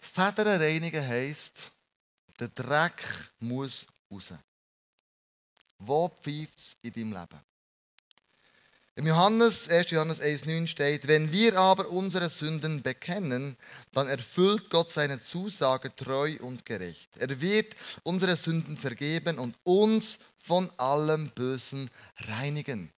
Federn 0.00 0.60
reinigen 0.60 1.06
heisst, 1.06 1.72
der 2.40 2.48
Dreck 2.48 3.02
muss 3.38 3.86
raus. 4.10 4.34
Wo 5.78 6.08
pfeift 6.08 6.58
es 6.58 6.76
in 6.82 6.92
deinem 6.92 7.12
Leben? 7.12 7.40
Im 8.96 9.06
Johannes, 9.06 9.70
1. 9.70 9.90
Johannes 9.90 10.20
1,9 10.20 10.66
steht, 10.66 11.06
wenn 11.06 11.30
wir 11.32 11.58
aber 11.58 11.88
unsere 11.88 12.28
Sünden 12.28 12.82
bekennen, 12.82 13.56
dann 13.92 14.08
erfüllt 14.08 14.68
Gott 14.68 14.90
seine 14.90 15.22
Zusage 15.22 15.94
treu 15.94 16.36
und 16.40 16.66
gerecht. 16.66 17.16
Er 17.16 17.40
wird 17.40 17.74
unsere 18.02 18.36
Sünden 18.36 18.76
vergeben 18.76 19.38
und 19.38 19.56
uns 19.62 20.18
von 20.42 20.70
allem 20.78 21.30
Bösen 21.30 21.88
reinigen. 22.16 22.92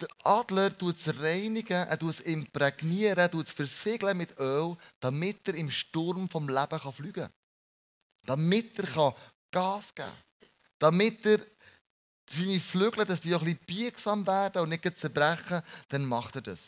Der 0.00 0.08
Adler 0.24 0.76
tut 0.76 0.96
es 0.96 1.20
reinigen, 1.20 1.86
er 1.86 1.98
tut 1.98 2.10
es 2.10 2.20
imprägnieren, 2.20 3.16
er 3.16 3.30
tut 3.30 3.46
es 3.46 3.52
versiegeln 3.52 4.18
mit 4.18 4.38
Öl, 4.38 4.76
damit 5.00 5.48
er 5.48 5.54
im 5.54 5.70
Sturm 5.70 6.28
vom 6.28 6.48
Leben 6.48 6.78
kann 6.78 6.92
fliegen 6.92 7.22
kann. 7.22 7.32
Damit 8.26 8.78
er 8.78 8.86
kann 8.86 9.14
Gas 9.50 9.94
geben 9.94 10.10
kann. 10.10 10.50
Damit 10.78 11.24
er 11.24 11.40
seine 12.28 12.60
Flügel, 12.60 13.06
dass 13.06 13.20
die 13.20 13.34
auch 13.34 13.40
ein 13.40 13.56
bisschen 13.56 13.66
biegsam 13.66 14.26
werden 14.26 14.62
und 14.62 14.68
nicht 14.68 14.98
zerbrechen, 14.98 15.62
dann 15.88 16.04
macht 16.04 16.34
er 16.34 16.42
das. 16.42 16.60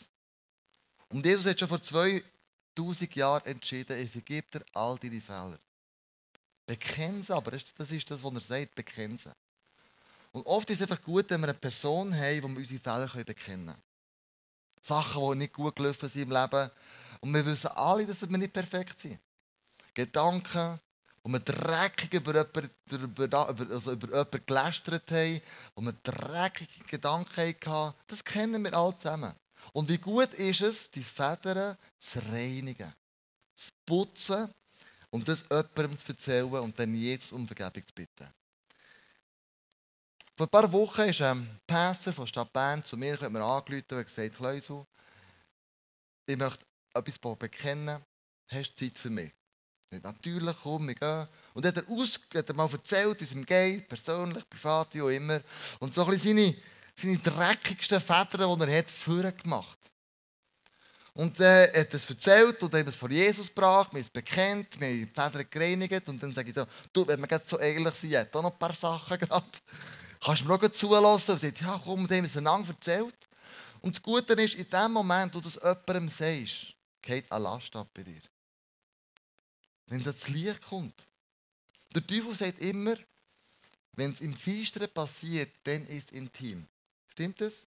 Und 1.09 1.25
Jesus 1.25 1.45
hat 1.45 1.59
schon 1.59 1.67
vor 1.67 1.81
2000 1.81 3.15
Jahren 3.15 3.45
entschieden, 3.45 3.99
ich 3.99 4.11
vergebe 4.11 4.47
dir 4.51 4.65
all 4.73 4.97
deine 4.97 5.21
Fehler. 5.21 5.59
Bekennen 6.65 7.23
sie 7.23 7.35
aber, 7.35 7.51
das 7.51 7.91
ist 7.91 8.09
das, 8.09 8.23
was 8.23 8.33
er 8.33 8.41
sagt, 8.41 8.75
bekennen 8.75 9.19
sie. 9.19 9.31
Und 10.31 10.45
oft 10.45 10.69
ist 10.69 10.81
es 10.81 10.89
einfach 10.89 11.03
gut, 11.03 11.29
wenn 11.29 11.41
wir 11.41 11.49
eine 11.49 11.57
Person 11.57 12.13
haben, 12.13 12.43
wo 12.43 12.47
wir 12.49 12.57
unsere 12.57 12.79
Fehler 12.79 13.23
bekennen 13.23 13.65
können. 13.67 13.83
Sachen, 14.81 15.31
die 15.31 15.37
nicht 15.39 15.53
gut 15.53 15.75
gelaufen 15.75 16.09
sind 16.09 16.23
im 16.23 16.31
Leben. 16.31 16.69
Und 17.21 17.33
wir 17.33 17.45
wissen 17.45 17.67
alle, 17.67 18.05
dass 18.05 18.21
wir 18.21 18.37
nicht 18.37 18.53
perfekt 18.53 18.99
sind. 18.99 19.19
Gedanken, 19.93 20.79
wo 21.23 21.29
wir 21.29 21.39
dreckig 21.39 22.13
über 22.13 22.33
jemanden, 22.33 22.71
über, 22.91 23.47
also 23.47 23.91
über 23.91 24.07
jemanden 24.07 24.45
gelästert 24.45 25.11
haben, 25.11 25.41
wo 25.75 25.81
wir 25.81 25.93
dreckige 26.03 26.83
Gedanken 26.85 27.55
hatten, 27.65 27.97
das 28.07 28.23
kennen 28.23 28.63
wir 28.63 28.73
alle 28.73 28.97
zusammen. 28.97 29.33
Und 29.73 29.89
wie 29.89 29.97
gut 29.97 30.33
ist 30.35 30.61
es, 30.61 30.89
die 30.91 31.03
Federn 31.03 31.77
zu 31.99 32.19
reinigen, 32.31 32.93
zu 33.55 33.71
putzen 33.85 34.49
und 35.09 35.27
das 35.27 35.43
jemandem 35.49 35.97
zu 35.97 36.11
erzählen 36.11 36.49
und 36.51 36.79
dann 36.79 36.93
jetzt 36.95 37.33
um 37.33 37.45
Vergebung 37.45 37.85
zu 37.85 37.93
bitten. 37.93 38.27
Vor 40.39 40.47
ein 40.47 40.51
paar 40.51 40.71
Wochen 40.71 41.01
ist 41.01 41.21
ein 41.21 41.37
ähm, 41.37 41.49
Pastor 41.67 42.13
von 42.13 42.25
Stadt 42.25 42.53
Bern 42.53 42.81
zu 42.81 42.95
mir 42.95 43.17
mir 43.29 43.43
angerufen 43.43 43.97
und 43.97 44.05
gesagt, 44.05 44.87
ich 46.27 46.37
möchte 46.37 46.65
etwas 46.93 47.37
bekennen, 47.37 48.01
hast 48.47 48.71
du 48.71 48.85
Zeit 48.85 48.97
für 48.97 49.09
mich? 49.09 49.33
Nicht 49.91 50.05
natürlich, 50.05 50.55
komm, 50.63 50.87
wir 50.87 50.95
gehen. 50.95 51.27
Und 51.53 51.65
hat 51.65 51.75
er, 51.75 51.83
aus, 51.89 52.21
hat 52.33 52.47
er 52.47 52.55
mal 52.55 52.69
erzählt, 52.71 53.21
es 53.21 53.33
ihm 53.33 53.45
geht, 53.45 53.89
persönlich, 53.89 54.49
privat, 54.49 54.93
wie 54.93 55.01
auch 55.01 55.09
immer. 55.09 55.41
Und 55.79 55.93
so 55.93 56.05
ein 56.05 56.11
bisschen 56.11 56.37
seine, 56.37 56.55
seine 56.95 57.17
dreckigsten 57.17 57.99
Väter, 57.99 58.37
die 58.37 58.63
er 58.63 58.77
hat, 58.77 58.89
vorher 58.89 59.33
gemacht. 59.33 59.77
Und 61.15 61.37
äh, 61.41 61.65
er 61.65 61.81
hat 61.81 61.93
es 61.93 62.09
erzählt 62.09 62.63
und 62.63 62.73
haben 62.73 62.87
es 62.87 62.95
vor 62.95 63.11
Jesus 63.11 63.47
gebracht, 63.47 63.93
wir 63.93 63.99
es 63.99 64.09
bekennt, 64.09 64.75
haben 64.75 64.79
die 64.79 65.05
Väter 65.05 65.43
gereinigt. 65.43 66.07
Und 66.07 66.23
dann 66.23 66.33
sage 66.33 66.47
ich 66.47 66.55
so, 66.55 66.65
du, 66.93 67.05
wenn 67.05 67.19
wir 67.19 67.41
so 67.45 67.59
ehrlich 67.59 67.95
sind, 67.95 68.15
hat 68.15 68.33
auch 68.33 68.41
noch 68.41 68.53
ein 68.53 68.57
paar 68.57 68.73
Sachen 68.73 69.17
gerade. 69.19 69.45
Kannst 70.21 70.41
du 70.41 70.47
mir 70.47 70.55
auch 70.55 70.69
zulassen? 70.69 71.31
Und 71.31 71.41
sagt, 71.41 71.61
ja 71.61 71.81
komm, 71.83 72.07
dem 72.07 72.25
ist 72.25 72.37
einander 72.37 72.69
erzählt. 72.69 73.15
Und 73.81 73.95
das 73.95 74.03
Gute 74.03 74.33
ist, 74.33 74.55
in 74.55 74.69
dem 74.69 74.91
Moment, 74.91 75.33
wo 75.33 75.39
du 75.39 75.49
das 75.49 75.55
jemandem 75.55 76.09
sagst, 76.09 76.73
geht 77.01 77.31
eine 77.31 77.43
Last 77.43 77.75
ab 77.75 77.87
bei 77.93 78.03
dir. 78.03 78.21
Wenn 79.87 80.01
es 80.01 80.07
ans 80.07 80.27
Licht 80.27 80.61
kommt. 80.61 81.05
Der 81.95 82.05
Teufel 82.05 82.35
sagt 82.35 82.59
immer, 82.59 82.95
wenn 83.93 84.11
es 84.11 84.21
im 84.21 84.35
Feisteren 84.35 84.89
passiert, 84.93 85.51
dann 85.63 85.85
ist 85.87 86.11
es 86.11 86.17
intim. 86.17 86.67
Stimmt 87.07 87.41
das? 87.41 87.65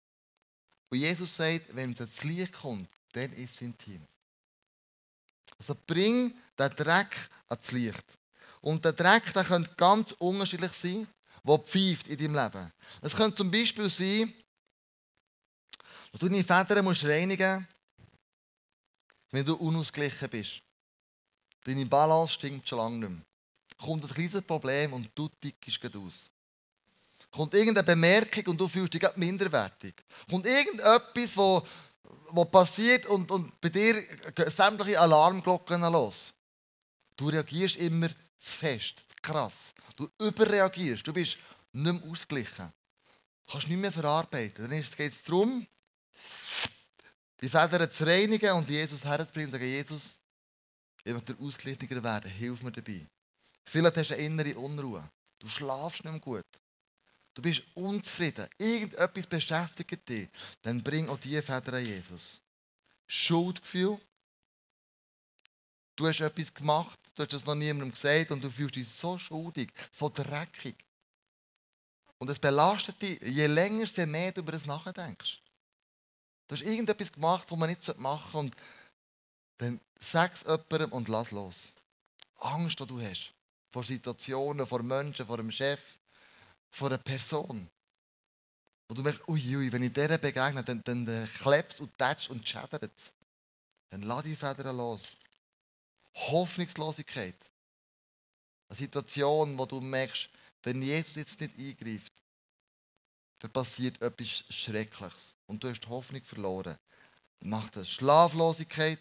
Und 0.90 0.98
Jesus 0.98 1.36
sagt, 1.36 1.74
wenn 1.74 1.92
es 1.92 2.00
ans 2.00 2.24
Licht 2.24 2.52
kommt, 2.52 2.88
dann 3.12 3.32
ist 3.32 3.54
es 3.54 3.60
intim. 3.62 4.04
Also 5.58 5.76
bring 5.86 6.34
den 6.58 6.70
Dreck 6.70 7.16
ans 7.48 7.70
Licht. 7.70 8.04
Und 8.60 8.84
der 8.84 8.92
Dreck 8.92 9.32
der 9.32 9.44
könnte 9.44 9.72
ganz 9.76 10.12
unterschiedlich 10.12 10.72
sein 10.72 11.06
der 11.44 11.58
pfeift 11.58 12.08
in 12.08 12.18
deinem 12.18 12.34
Leben. 12.34 12.72
Es 13.02 13.14
könnte 13.14 13.36
zum 13.36 13.50
Beispiel 13.50 13.90
sein, 13.90 14.32
dass 16.12 16.20
du 16.20 16.28
deine 16.28 16.44
Federn 16.44 16.84
musst 16.84 17.04
reinigen 17.04 17.66
wenn 19.30 19.44
du 19.44 19.54
unausgeglichen 19.54 20.28
bist. 20.28 20.62
Deine 21.64 21.86
Balance 21.86 22.34
stimmt 22.34 22.68
schon 22.68 22.78
lange 22.78 22.98
nicht 22.98 23.10
mehr. 23.10 23.22
Kommt 23.78 24.04
ein 24.04 24.10
kleines 24.10 24.42
Problem 24.42 24.92
und 24.92 25.10
du 25.14 25.28
tickst 25.40 25.96
aus. 25.96 26.30
Kommt 27.30 27.54
irgendeine 27.54 27.86
Bemerkung 27.86 28.46
und 28.48 28.60
du 28.60 28.66
fühlst 28.66 28.94
dich 28.94 29.16
minderwertig. 29.16 29.94
Kommt 30.28 30.46
irgendetwas, 30.46 31.36
wo 31.36 31.66
was 32.32 32.50
passiert 32.50 33.06
und, 33.06 33.30
und 33.30 33.60
bei 33.60 33.68
dir 33.68 34.02
sämtliche 34.46 35.00
Alarmglocken 35.00 35.80
los. 35.92 36.32
Du 37.16 37.28
reagierst 37.28 37.76
immer 37.76 38.08
zu 38.08 38.58
fest, 38.58 38.98
zu 38.98 39.16
krass. 39.22 39.72
Du 40.00 40.08
überreagierst, 40.18 41.06
du 41.06 41.12
bist 41.12 41.36
nicht 41.74 42.02
mehr 42.02 42.10
ausgeglichen. 42.10 42.72
Du 43.44 43.52
kannst 43.52 43.68
nicht 43.68 43.76
mehr 43.76 43.92
verarbeiten. 43.92 44.66
Dann 44.66 44.80
geht 44.80 45.12
es 45.12 45.22
darum, 45.24 45.66
die 47.42 47.48
Federn 47.50 47.92
zu 47.92 48.06
reinigen 48.06 48.52
und 48.52 48.70
Jesus 48.70 49.04
herzubringen. 49.04 49.52
Sagen, 49.52 49.64
Jesus, 49.64 50.18
ich 51.04 51.12
möchte 51.12 51.36
ausgeglichener 51.38 52.02
werden, 52.02 52.30
hilf 52.30 52.62
mir 52.62 52.72
dabei. 52.72 53.06
Vielleicht 53.66 53.98
hast 53.98 54.08
du 54.08 54.14
eine 54.14 54.22
innere 54.22 54.58
Unruhe. 54.58 55.06
Du 55.38 55.46
schlafst 55.46 56.02
nicht 56.02 56.12
mehr 56.12 56.20
gut. 56.20 56.46
Du 57.34 57.42
bist 57.42 57.62
unzufrieden. 57.74 58.48
Irgendetwas 58.56 59.26
beschäftigt 59.26 60.08
dich. 60.08 60.30
Dann 60.62 60.82
bring 60.82 61.10
auch 61.10 61.18
diese 61.18 61.42
Federn 61.42 61.74
an 61.74 61.84
Jesus. 61.84 62.40
Schuldgefühl. 63.06 64.00
Du 65.96 66.06
hast 66.06 66.20
etwas 66.20 66.52
gemacht, 66.52 66.98
du 67.14 67.22
hast 67.22 67.32
es 67.32 67.44
noch 67.44 67.54
niemandem 67.54 67.90
gesagt 67.90 68.30
und 68.30 68.42
du 68.42 68.50
fühlst 68.50 68.76
dich 68.76 68.88
so 68.88 69.18
schuldig, 69.18 69.72
so 69.92 70.08
dreckig. 70.08 70.76
Und 72.18 72.30
es 72.30 72.38
belastet 72.38 73.00
dich, 73.00 73.20
je 73.22 73.46
länger, 73.46 73.84
je 73.84 74.06
mehr 74.06 74.32
du 74.32 74.40
über 74.40 74.52
das 74.52 74.66
nachdenkst. 74.66 75.40
Du 76.48 76.56
hast 76.56 76.62
irgendetwas 76.62 77.12
gemacht, 77.12 77.46
was 77.48 77.58
man 77.58 77.70
nicht 77.70 77.98
machen 77.98 78.30
sollte. 78.32 78.46
Und 78.46 78.56
dann 79.58 79.80
sag 79.98 80.34
es 80.34 80.42
jemandem 80.42 80.92
und 80.92 81.08
lass 81.08 81.30
los. 81.30 81.72
Angst, 82.38 82.80
die 82.80 82.86
du 82.86 83.00
hast. 83.00 83.32
Vor 83.72 83.84
Situationen, 83.84 84.66
vor 84.66 84.82
Menschen, 84.82 85.26
vor 85.26 85.38
einem 85.38 85.52
Chef, 85.52 85.96
vor 86.70 86.88
einer 86.88 86.98
Person. 86.98 87.68
Und 88.88 88.98
du 88.98 89.02
merkst, 89.02 89.28
uiui, 89.28 89.70
wenn 89.72 89.84
ich 89.84 89.92
dieser 89.92 90.18
begegne, 90.18 90.64
dann, 90.64 90.82
dann, 90.82 91.06
dann 91.06 91.28
klebt 91.28 91.78
und 91.78 91.96
tätscht 91.96 92.28
und 92.28 92.46
schädert. 92.48 92.90
Dann 93.90 94.02
lass 94.02 94.24
die 94.24 94.34
Federn 94.34 94.76
los. 94.76 95.02
Hoffnungslosigkeit. 96.28 97.36
Eine 98.68 98.78
Situation, 98.78 99.58
wo 99.58 99.66
du 99.66 99.80
merkst, 99.80 100.28
wenn 100.62 100.82
Jesus 100.82 101.16
jetzt 101.16 101.40
nicht 101.40 101.58
eingreift, 101.58 102.12
dann 103.40 103.52
passiert 103.52 104.00
etwas 104.02 104.44
Schreckliches. 104.50 105.34
Und 105.46 105.64
du 105.64 105.70
hast 105.70 105.80
die 105.80 105.88
Hoffnung 105.88 106.22
verloren. 106.22 106.76
Macht 107.40 107.76
das 107.76 107.90
Schlaflosigkeit, 107.90 108.98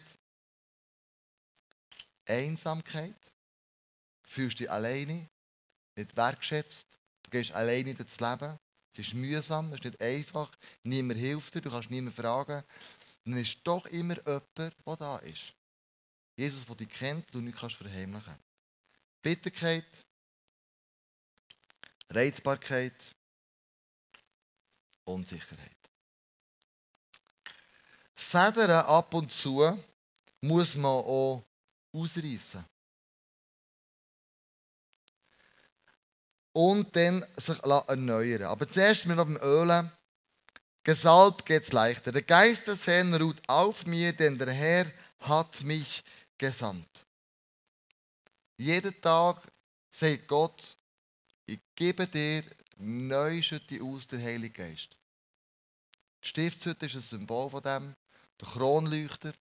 Einsamkeit, 2.26 3.14
fühlst 4.22 4.60
dich 4.60 4.70
alleine, 4.70 5.28
nicht 5.96 6.16
wertschätzt, 6.16 6.86
du 7.22 7.30
gehst 7.30 7.52
alleine 7.52 7.94
durchs 7.94 8.18
Leben, 8.18 8.58
es 8.92 9.06
ist 9.06 9.14
mühsam, 9.14 9.72
es 9.72 9.80
ist 9.80 9.84
nicht 9.84 10.00
einfach, 10.00 10.50
niemand 10.84 11.20
hilft 11.20 11.54
dir, 11.54 11.60
du 11.60 11.70
kannst 11.70 11.90
niemanden 11.90 12.16
fragen. 12.16 12.64
Dann 13.24 13.36
ist 13.36 13.58
doch 13.64 13.84
immer 13.86 14.16
jemand, 14.26 14.56
der 14.56 14.96
da 14.96 15.18
ist. 15.18 15.52
Jesus, 16.40 16.64
der 16.64 16.74
dich 16.74 16.88
kennt, 16.88 17.34
du 17.34 17.42
nicht 17.42 17.58
kannst 17.58 17.76
verheimlichen. 17.76 18.34
Bitterkeit, 19.20 19.84
Reizbarkeit, 22.08 23.14
Unsicherheit. 25.04 25.76
Federn 28.14 28.86
ab 28.86 29.12
und 29.12 29.30
zu 29.30 29.78
muss 30.40 30.76
man 30.76 31.04
auch 31.04 31.44
ausreißen. 31.92 32.64
Und 36.54 36.96
dann 36.96 37.22
sich 37.36 37.62
erneuern. 37.62 38.44
Aber 38.44 38.66
zuerst 38.66 39.04
mit 39.04 39.18
dem 39.18 39.36
Ölen. 39.42 39.92
Gesalbt 40.84 41.50
es 41.50 41.72
leichter. 41.72 42.10
Der 42.10 42.22
Geist 42.22 42.66
des 42.66 42.86
Herrn 42.86 43.12
ruht 43.12 43.42
auf 43.46 43.84
mir, 43.84 44.14
denn 44.14 44.38
der 44.38 44.50
Herr 44.50 44.90
hat 45.18 45.60
mich 45.60 46.02
gesandt. 46.40 47.04
Jeden 48.56 48.98
Tag 49.00 49.36
sagt 49.90 50.26
Gott, 50.26 50.78
ich 51.44 51.60
gebe 51.74 52.06
dir 52.06 52.42
neu 52.76 53.42
Schütte 53.42 53.82
aus, 53.82 54.06
der 54.06 54.22
Heilige 54.22 54.62
Geist. 54.62 54.96
Die 56.22 56.28
Stiftshütte 56.28 56.86
ist 56.86 56.94
ein 56.94 57.02
Symbol 57.02 57.50
von 57.50 57.62
dem, 57.62 57.94
der 58.40 58.48
Kronleuchter, 58.48 59.34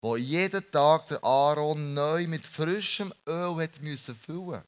wo 0.00 0.16
jeden 0.16 0.68
Tag 0.72 1.06
der 1.06 1.22
Aaron 1.22 1.94
neu 1.94 2.26
mit 2.26 2.44
frischem 2.46 3.12
Öl 3.26 3.56
hat 3.56 3.80
müssen 3.80 4.16
füllen 4.16 4.64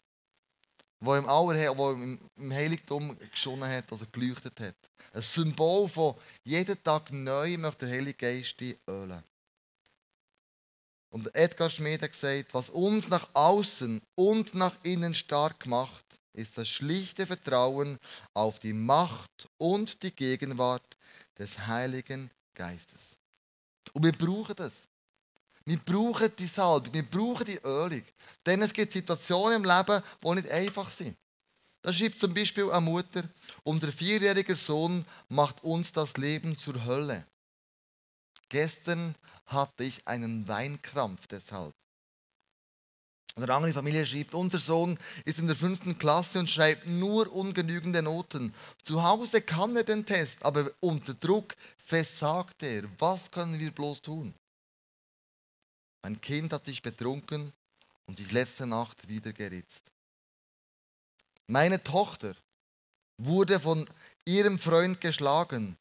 wo 1.00 1.14
im, 1.14 1.26
wo 1.26 1.92
im 1.92 2.52
Heiligtum 2.52 3.16
geschonnen 3.31 3.70
hat, 3.70 3.90
also 3.92 4.04
geleuchtet 4.11 4.59
hat. 4.61 4.76
Ein 5.12 5.22
Symbol 5.22 5.88
von 5.88 6.16
jeden 6.42 6.83
Tag 6.83 7.12
neu 7.12 7.57
möchte 7.57 7.87
der 7.87 7.94
Heilige 7.94 8.18
Geist 8.18 8.59
die 8.61 8.76
ölen. 8.88 9.22
Und 11.11 11.35
Edgar 11.35 11.71
Schmid 11.71 12.03
hat 12.03 12.12
gesagt, 12.12 12.53
was 12.53 12.68
uns 12.68 13.09
nach 13.09 13.29
außen 13.33 14.01
und 14.14 14.55
nach 14.55 14.77
innen 14.83 15.14
stark 15.14 15.66
macht, 15.66 16.05
ist 16.35 16.57
das 16.59 16.68
schlichte 16.68 17.27
Vertrauen 17.27 17.99
auf 18.35 18.59
die 18.59 18.73
Macht 18.73 19.49
und 19.57 20.03
die 20.03 20.14
Gegenwart 20.14 20.97
des 21.38 21.66
Heiligen 21.66 22.31
Geistes. 22.55 23.16
Und 23.92 24.05
wir 24.05 24.12
brauchen 24.12 24.55
das. 24.57 24.73
Wir 25.64 25.79
brauchen 25.79 26.31
die 26.38 26.47
Salbe, 26.47 26.92
wir 26.92 27.03
brauchen 27.03 27.44
die 27.44 27.59
Ölung. 27.59 28.03
Denn 28.47 28.62
es 28.62 28.73
gibt 28.73 28.92
Situationen 28.92 29.62
im 29.62 29.64
Leben, 29.64 30.03
die 30.23 30.35
nicht 30.35 30.51
einfach 30.51 30.90
sind. 30.90 31.16
Da 31.83 31.92
schreibt 31.92 32.18
zum 32.18 32.35
Beispiel 32.35 32.71
eine 32.71 32.81
Mutter, 32.81 33.29
unser 33.64 33.92
vierjähriger 33.92 34.57
Sohn 34.57 35.05
macht 35.29 35.62
uns 35.62 35.92
das 35.92 36.16
Leben 36.16 36.57
zur 36.57 36.85
Hölle. 36.85 37.27
Gestern 38.48 39.14
hatte 39.46 39.84
ich 39.84 40.06
einen 40.06 40.48
Weinkrampf 40.48 41.26
deshalb. 41.26 41.74
Eine 43.37 43.54
andere 43.54 43.72
Familie 43.72 44.04
schreibt, 44.04 44.34
unser 44.34 44.58
Sohn 44.58 44.98
ist 45.24 45.38
in 45.38 45.46
der 45.46 45.54
fünften 45.54 45.96
Klasse 45.96 46.40
und 46.40 46.50
schreibt 46.50 46.87
nur 46.87 47.32
ungenügende 47.32 48.02
Noten. 48.02 48.52
Zu 48.82 49.02
Hause 49.04 49.42
kann 49.42 49.76
er 49.76 49.84
den 49.84 50.04
Test, 50.04 50.44
aber 50.44 50.70
unter 50.80 51.14
Druck 51.14 51.54
versagt 51.76 52.62
er. 52.64 52.84
Was 52.98 53.30
können 53.30 53.58
wir 53.61 53.70
bloß 53.70 54.02
tun? 54.02 54.34
Mein 56.02 56.20
Kind 56.20 56.52
hat 56.52 56.64
sich 56.64 56.82
betrunken 56.82 57.52
und 58.06 58.18
sich 58.18 58.32
letzte 58.32 58.66
Nacht 58.66 59.06
wieder 59.08 59.32
geritzt. 59.32 59.92
Meine 61.46 61.82
Tochter 61.82 62.34
wurde 63.18 63.61
von 63.61 63.88
ihrem 64.24 64.58
Freund 64.58 65.00
geschlagen 65.00 65.76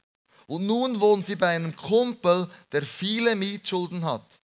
und 0.48 0.66
nun 0.66 1.00
wohnt 1.00 1.26
sie 1.26 1.36
bei 1.36 1.54
einem 1.54 1.76
Kumpel, 1.76 2.50
der 2.72 2.84
viele 2.84 3.36
Mietschulden 3.36 4.04
hat. 4.04 4.40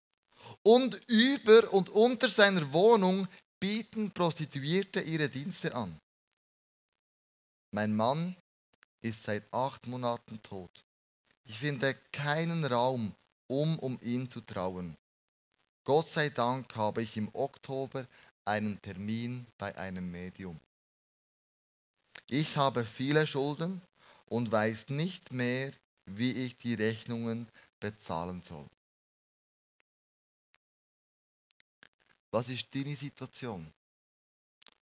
Und 0.62 1.02
über 1.08 1.72
und 1.72 1.88
unter 1.90 2.28
seiner 2.28 2.72
Wohnung 2.72 3.26
bieten 3.60 4.10
Prostituierte 4.12 5.00
ihre 5.00 5.28
Dienste 5.28 5.74
an. 5.74 5.98
Mein 7.72 7.94
Mann 7.94 8.36
ist 9.02 9.24
seit 9.24 9.52
acht 9.52 9.86
Monaten 9.86 10.40
tot. 10.42 10.70
Ich 11.44 11.58
finde 11.58 11.94
keinen 12.12 12.64
Raum, 12.64 13.14
um 13.48 13.78
um 13.78 13.98
ihn 14.02 14.30
zu 14.30 14.40
trauen. 14.40 14.96
Gott 15.84 16.08
sei 16.08 16.28
Dank 16.28 16.76
habe 16.76 17.02
ich 17.02 17.16
im 17.16 17.28
Oktober 17.34 18.06
einen 18.44 18.80
Termin 18.82 19.46
bei 19.58 19.76
einem 19.76 20.10
Medium. 20.10 20.60
Ich 22.26 22.56
habe 22.56 22.84
viele 22.84 23.26
Schulden 23.26 23.80
und 24.26 24.52
weiß 24.52 24.90
nicht 24.90 25.32
mehr, 25.32 25.72
wie 26.16 26.46
ich 26.46 26.56
die 26.56 26.74
Rechnungen 26.74 27.48
bezahlen 27.80 28.42
soll. 28.42 28.66
Was 32.30 32.48
ist 32.48 32.66
deine 32.74 32.96
Situation? 32.96 33.72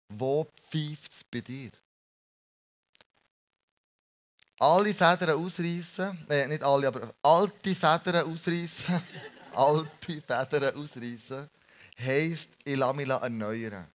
Wo 0.10 0.46
pfeift 0.70 1.12
es 1.12 1.24
bei 1.24 1.42
dir? 1.42 1.72
Alle 4.60 4.94
Federn 4.94 5.44
ausreißen, 5.44 6.28
äh, 6.30 6.48
nicht 6.48 6.64
alle, 6.64 6.88
aber 6.88 7.14
alte 7.24 7.74
Federn 7.74 8.32
ausreißen, 8.32 9.02
alte 9.54 9.90
Federn 10.28 10.76
ausreißen, 10.76 11.50
heisst, 11.98 12.52
ich 12.64 12.78
lasse 12.78 12.96
mich 12.96 13.08
erneuern. 13.08 13.92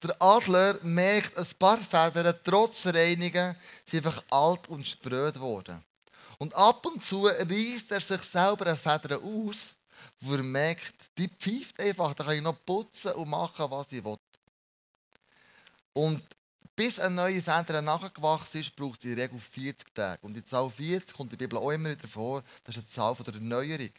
Der 0.00 0.22
Adler 0.22 0.78
merkt, 0.84 1.36
ein 1.36 1.46
paar 1.58 1.78
Federn, 1.78 2.38
trotz 2.44 2.86
Reinigen, 2.86 3.56
sind 3.84 4.06
einfach 4.06 4.22
alt 4.30 4.68
und 4.68 4.86
spröd 4.86 5.40
worden. 5.40 5.82
Und 6.38 6.54
ab 6.54 6.86
und 6.86 7.02
zu 7.02 7.26
reißt 7.26 7.90
er 7.90 8.00
sich 8.00 8.22
selber 8.22 8.66
eine 8.66 8.76
Feder 8.76 9.20
aus, 9.20 9.74
wo 10.20 10.34
er 10.34 10.42
merkt, 10.42 11.10
die 11.18 11.28
pfeift 11.28 11.80
einfach, 11.80 12.14
da 12.14 12.24
kann 12.24 12.36
ich 12.36 12.42
noch 12.42 12.64
putzen 12.64 13.12
und 13.12 13.28
machen, 13.28 13.70
was 13.70 13.86
ich 13.90 14.04
will. 14.04 14.18
Und 15.92 16.22
bis 16.76 17.00
eine 17.00 17.16
neue 17.16 17.42
Feder 17.42 17.82
nachgewachsen 17.82 18.60
ist, 18.60 18.76
braucht 18.76 19.00
es 19.00 19.10
in 19.10 19.16
der 19.16 19.24
Regel 19.24 19.40
40 19.40 19.92
Tage. 19.92 20.24
Und 20.24 20.34
die 20.34 20.44
Zahl 20.44 20.70
40 20.70 21.12
kommt 21.12 21.32
in 21.32 21.38
der 21.38 21.46
Bibel 21.48 21.58
auch 21.58 21.72
immer 21.72 21.90
wieder 21.90 22.06
vor, 22.06 22.44
das 22.62 22.76
ist 22.76 22.84
eine 22.84 22.90
Zahl 22.90 23.16
der 23.24 23.34
Erneuerung. 23.34 23.90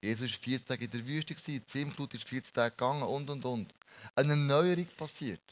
Jesus 0.00 0.32
war 0.32 0.38
40 0.38 0.66
Tage 0.66 0.84
in 0.86 0.90
der 0.90 1.06
Wüste, 1.06 1.34
die 1.34 1.66
Zimtflut 1.66 2.14
ist 2.14 2.24
40 2.24 2.54
Tage 2.54 2.70
gegangen 2.70 3.02
und 3.02 3.28
und 3.28 3.44
und. 3.44 3.74
Eine 4.14 4.30
Erneuerung 4.30 4.86
passiert. 4.96 5.42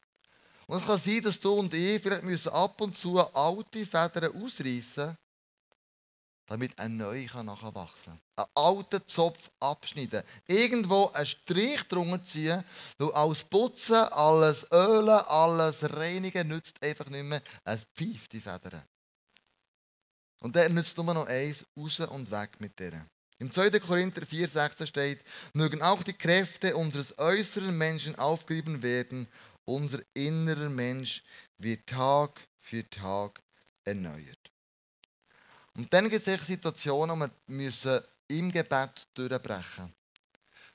Und 0.67 0.79
es 0.79 0.87
kann 0.87 0.99
sein, 0.99 1.21
dass 1.23 1.39
du 1.39 1.53
und 1.53 1.75
ich 1.75 2.01
vielleicht 2.01 2.25
müssen 2.25 2.49
ab 2.49 2.81
und 2.81 2.97
zu 2.97 3.21
alte 3.21 3.85
Federn 3.85 4.43
ausreißen 4.43 5.17
damit 6.47 6.79
ein 6.79 6.97
neuer 6.97 7.43
nachwachsen 7.43 8.19
kann. 8.37 8.47
Einen 8.47 8.49
alten 8.55 9.03
Zopf 9.07 9.51
abschneiden. 9.61 10.23
Irgendwo 10.47 11.07
einen 11.09 11.27
Strich 11.27 11.83
drunter 11.89 12.23
ziehen, 12.23 12.65
weil 12.99 13.13
alles 13.13 13.45
Putzen, 13.45 13.95
alles 13.95 14.67
Ölen, 14.73 15.09
alles 15.09 15.83
Reinigen 15.83 16.49
nützt 16.49 16.83
einfach 16.83 17.09
nicht 17.09 17.25
mehr. 17.25 17.43
Es 17.65 17.85
pfeift 17.95 18.33
die 18.33 18.41
Federn. 18.41 18.83
Und 20.41 20.55
der 20.55 20.69
nützt 20.69 20.97
nur 20.97 21.13
noch 21.13 21.27
eins, 21.27 21.65
raus 21.77 22.01
und 22.01 22.31
weg 22.31 22.61
mit 22.61 22.79
denen. 22.79 23.09
Im 23.39 23.51
2. 23.51 23.81
Korinther 23.81 24.23
4,16 24.23 24.87
steht, 24.87 25.25
mögen 25.53 25.83
auch 25.83 26.03
die 26.03 26.15
Kräfte 26.15 26.75
unseres 26.75 27.19
äußeren 27.19 27.77
Menschen 27.77 28.15
aufgerieben 28.15 28.83
werden, 28.83 29.29
unser 29.65 30.01
innerer 30.15 30.71
Mensch 30.71 31.23
wird 31.59 31.87
Tag 31.87 32.41
für 32.61 32.89
Tag 32.89 33.43
erneuert. 33.85 34.53
Und 35.77 35.93
dann 35.93 36.09
gibt 36.09 36.27
es 36.27 36.47
Situationen, 36.47 37.21
wo 37.21 37.29
wir 37.49 38.05
im 38.29 38.51
Gebet 38.51 39.07
durchbrechen 39.15 39.85
müssen. 39.85 39.95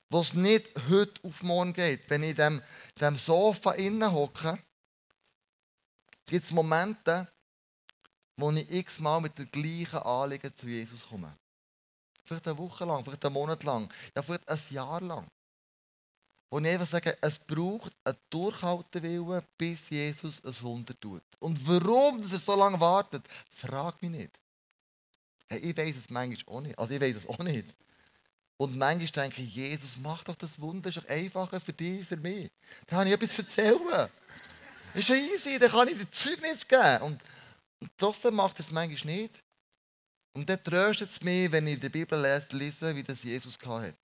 Wo 0.09 0.21
es 0.21 0.33
nicht 0.33 0.67
heute 0.89 1.21
auf 1.23 1.41
morgen 1.41 1.73
geht. 1.73 2.09
Wenn 2.09 2.23
ich 2.23 2.31
in 2.31 2.35
diesem, 2.35 2.61
diesem 2.99 3.17
Sofa 3.17 3.71
innen 3.73 4.11
hocke, 4.11 4.59
gibt 6.25 6.45
es 6.45 6.51
Momente, 6.51 7.27
wo 8.37 8.51
ich 8.51 8.69
x-mal 8.69 9.21
mit 9.21 9.37
der 9.37 9.45
gleichen 9.45 9.99
Anliegen 9.99 10.55
zu 10.55 10.67
Jesus 10.67 11.07
komme. 11.07 11.35
Vielleicht 12.23 12.47
eine 12.47 12.57
Woche 12.57 12.85
lang, 12.85 13.03
vielleicht 13.03 13.25
einen 13.25 13.33
Monat 13.33 13.63
lang, 13.63 13.91
ja, 14.15 14.21
vielleicht 14.21 14.47
ein 14.47 14.59
Jahr 14.69 15.01
lang. 15.01 15.27
Wo 16.49 16.59
ich 16.59 16.67
einfach 16.67 16.87
sage, 16.87 17.17
es 17.21 17.39
braucht 17.39 17.93
einen 18.03 18.17
Durchhaltewillen, 18.29 19.43
bis 19.57 19.89
Jesus 19.89 20.43
ein 20.43 20.61
Wunder 20.61 20.97
tut. 20.99 21.23
Und 21.39 21.65
warum 21.67 22.21
dass 22.21 22.33
er 22.33 22.39
so 22.39 22.55
lange 22.55 22.79
wartet, 22.79 23.25
frag 23.49 24.01
mich 24.01 24.11
nicht. 24.11 24.40
Hey, 25.51 25.59
ich 25.59 25.75
weiß 25.75 25.97
es 25.97 26.09
manchmal 26.09 26.55
auch 26.55 26.61
nicht. 26.61 26.79
Also 26.79 26.93
ich 26.93 27.01
weiß 27.01 27.15
es 27.17 27.27
auch 27.27 27.39
nicht. 27.39 27.75
Und 28.55 28.77
manchmal 28.77 29.25
denke 29.25 29.41
ich, 29.41 29.53
Jesus, 29.53 29.97
mach 29.97 30.23
doch 30.23 30.37
das 30.37 30.61
Wunder, 30.61 30.87
ist 30.87 30.97
doch 30.97 31.09
einfacher 31.09 31.59
für 31.59 31.73
dich, 31.73 32.07
für 32.07 32.15
mich. 32.15 32.49
Da 32.87 32.95
habe 32.95 33.09
ich 33.09 33.15
etwas 33.15 33.35
zu 33.35 33.41
erzählen. 33.41 34.09
Ist 34.93 35.09
ja 35.09 35.15
easy, 35.15 35.59
da 35.59 35.67
kann 35.67 35.89
ich 35.89 35.97
dir 35.97 36.09
Zeugnis 36.09 36.65
geben. 36.65 37.01
Und, 37.01 37.21
und 37.81 37.91
trotzdem 37.97 38.35
macht 38.35 38.59
er 38.59 38.61
es 38.61 38.71
manchmal 38.71 39.13
nicht. 39.13 39.43
Und 40.31 40.49
dann 40.49 40.63
tröstet 40.63 41.09
es 41.09 41.21
mich, 41.21 41.51
wenn 41.51 41.67
ich 41.67 41.81
der 41.81 41.89
Bibel 41.89 42.21
lese, 42.51 42.95
wie 42.95 43.03
das 43.03 43.23
Jesus 43.23 43.57
hat. 43.65 43.97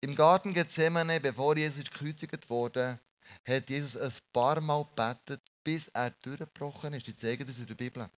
Im 0.00 0.16
Garten 0.16 0.52
Gethsemane, 0.52 1.20
bevor 1.20 1.56
Jesus 1.56 1.84
gekreuzigt 1.84 2.50
wurde, 2.50 2.98
hat 3.46 3.70
Jesus 3.70 3.96
ein 3.96 4.12
paar 4.32 4.60
Mal 4.60 4.84
gebetet, 4.84 5.42
bis 5.62 5.86
er 5.88 6.10
durchgebrochen 6.10 6.94
ist. 6.94 7.06
Die 7.06 7.14
zeigen 7.14 7.46
das 7.46 7.58
in 7.58 7.66
der 7.66 7.76
Bibel. 7.76 8.10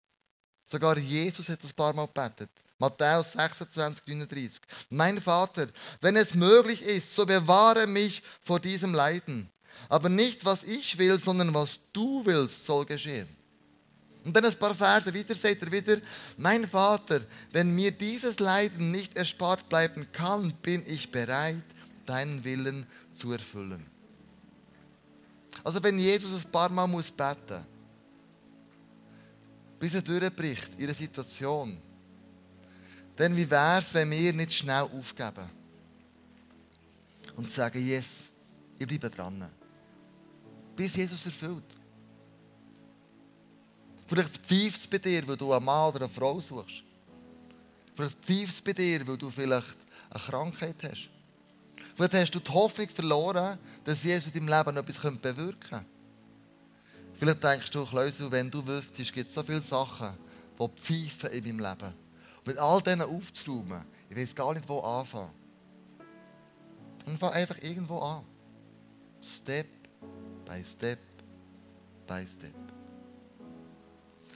Sogar 0.67 0.99
Jesus 0.99 1.49
hat 1.49 1.63
ein 1.63 1.71
paar 1.77 1.95
Mal 1.95 2.07
gebetet. 2.07 2.51
Matthäus 2.79 3.33
26, 3.33 4.07
39. 4.07 4.61
Mein 4.91 5.21
Vater, 5.21 5.69
wenn 6.01 6.17
es 6.17 6.35
möglich 6.35 6.83
ist, 6.83 7.15
so 7.15 7.25
bewahre 7.25 7.87
mich 7.87 8.23
vor 8.43 8.61
diesem 8.61 8.95
Leiden. 8.95 9.49
Aber 9.89 10.09
nicht, 10.09 10.45
was 10.45 10.63
ich 10.65 10.99
will, 10.99 11.21
sondern 11.21 11.55
was 11.55 11.79
du 11.93 12.25
willst, 12.25 12.67
soll 12.67 12.85
geschehen. 12.85 13.29
Und 14.25 14.35
dann 14.35 14.45
ein 14.45 14.55
paar 14.55 14.75
Verse 14.75 15.15
weiter 15.15 15.35
sagt 15.35 15.63
er 15.63 15.71
wieder, 15.71 15.99
mein 16.37 16.67
Vater, 16.67 17.21
wenn 17.53 17.75
mir 17.75 17.91
dieses 17.91 18.39
Leiden 18.39 18.91
nicht 18.91 19.17
erspart 19.17 19.69
bleiben 19.69 20.11
kann, 20.13 20.53
bin 20.63 20.83
ich 20.87 21.11
bereit, 21.11 21.63
deinen 22.07 22.43
Willen 22.43 22.87
zu 23.17 23.33
erfüllen. 23.33 23.85
Also 25.63 25.83
wenn 25.83 25.99
Jesus 25.99 26.45
ein 26.45 26.51
paar 26.51 26.71
Mal 26.71 26.87
muss 26.87 27.11
beten 27.11 27.67
bis 29.79 29.95
er 29.95 30.03
durchbricht 30.03 30.71
einer 30.79 30.95
Situation, 30.95 31.79
dann 33.17 33.37
wie 33.37 33.51
wäre 33.51 33.79
es, 33.79 33.95
wenn 33.95 34.11
wir 34.11 34.33
nicht 34.33 34.55
schnell 34.55 34.83
aufgeben 34.83 35.49
und 37.37 37.51
sagen, 37.51 37.85
yes, 37.85 38.33
ich 38.79 38.87
bleibe 38.87 39.11
dran. 39.11 39.49
Bis 40.75 40.97
Jesus 40.97 41.27
erfüllt. 41.27 41.65
Vielleicht 44.07 44.37
pfeift 44.39 44.81
es 44.81 44.87
bei 44.87 44.99
dir, 44.99 45.27
weil 45.27 45.37
du 45.37 45.53
einen 45.53 45.65
Mann 45.65 45.89
oder 45.89 46.05
eine 46.05 46.09
Frau 46.09 46.41
suchst. 46.41 46.83
Vielleicht 47.95 48.19
pfeift 48.25 48.55
es 48.55 48.63
bei 48.63 48.73
dir, 48.73 49.07
weil 49.07 49.17
du 49.17 49.31
vielleicht 49.31 49.77
eine 50.11 50.23
Krankheit 50.23 50.77
hast. 50.83 51.09
Vielleicht 51.95 52.15
hast 52.15 52.31
du 52.33 52.41
die 52.41 52.51
Hoffnung 52.51 52.89
verloren, 52.89 53.59
dass 53.85 54.03
Jesus 54.03 54.33
in 54.35 54.47
deinem 54.47 54.59
Leben 54.59 54.77
etwas 54.77 54.99
bewirken 54.99 55.61
könnte. 55.61 55.94
Vielleicht 57.17 57.43
denkst 57.43 57.71
du, 57.71 57.85
Kleusel, 57.85 58.31
wenn 58.31 58.51
du 58.51 58.67
wüsstest, 58.67 59.13
gibt 59.13 59.31
so 59.31 59.43
viele 59.43 59.63
Sachen, 59.63 60.15
die 60.59 60.69
pfeifen 60.69 61.31
in 61.31 61.45
meinem 61.45 61.59
Leben. 61.61 61.95
Und 62.39 62.47
mit 62.47 62.59
all 62.59 62.83
denen 62.83 63.03
aufzuräumen, 63.03 63.85
ich 64.09 64.17
weiß 64.17 64.35
gar 64.35 64.53
nicht, 64.53 64.69
wo 64.69 64.81
anfangen. 64.81 65.31
Und 67.07 67.19
fang 67.19 67.33
einfach 67.33 67.57
irgendwo 67.63 67.99
an. 67.99 68.25
Step 69.23 69.67
by 70.45 70.65
Step 70.65 70.99
by 72.07 72.27
Step. 72.27 72.55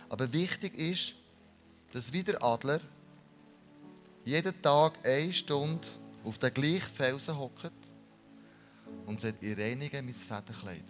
Aber 0.09 0.33
wichtig 0.33 0.77
ist, 0.77 1.15
dass 1.93 2.13
wieder 2.13 2.43
Adler 2.43 2.81
jeden 4.25 4.63
Tag 4.63 4.99
eine 5.05 5.33
Stunde 5.33 5.87
auf 6.25 6.39
den 6.39 6.53
gleichen 6.53 6.89
Felsen 6.95 7.39
hockt 7.39 7.73
und 9.07 9.21
sagt, 9.21 9.43
ich 9.43 9.59
reinige 9.59 10.03
mein 10.03 10.15
Federkleid. 10.15 10.85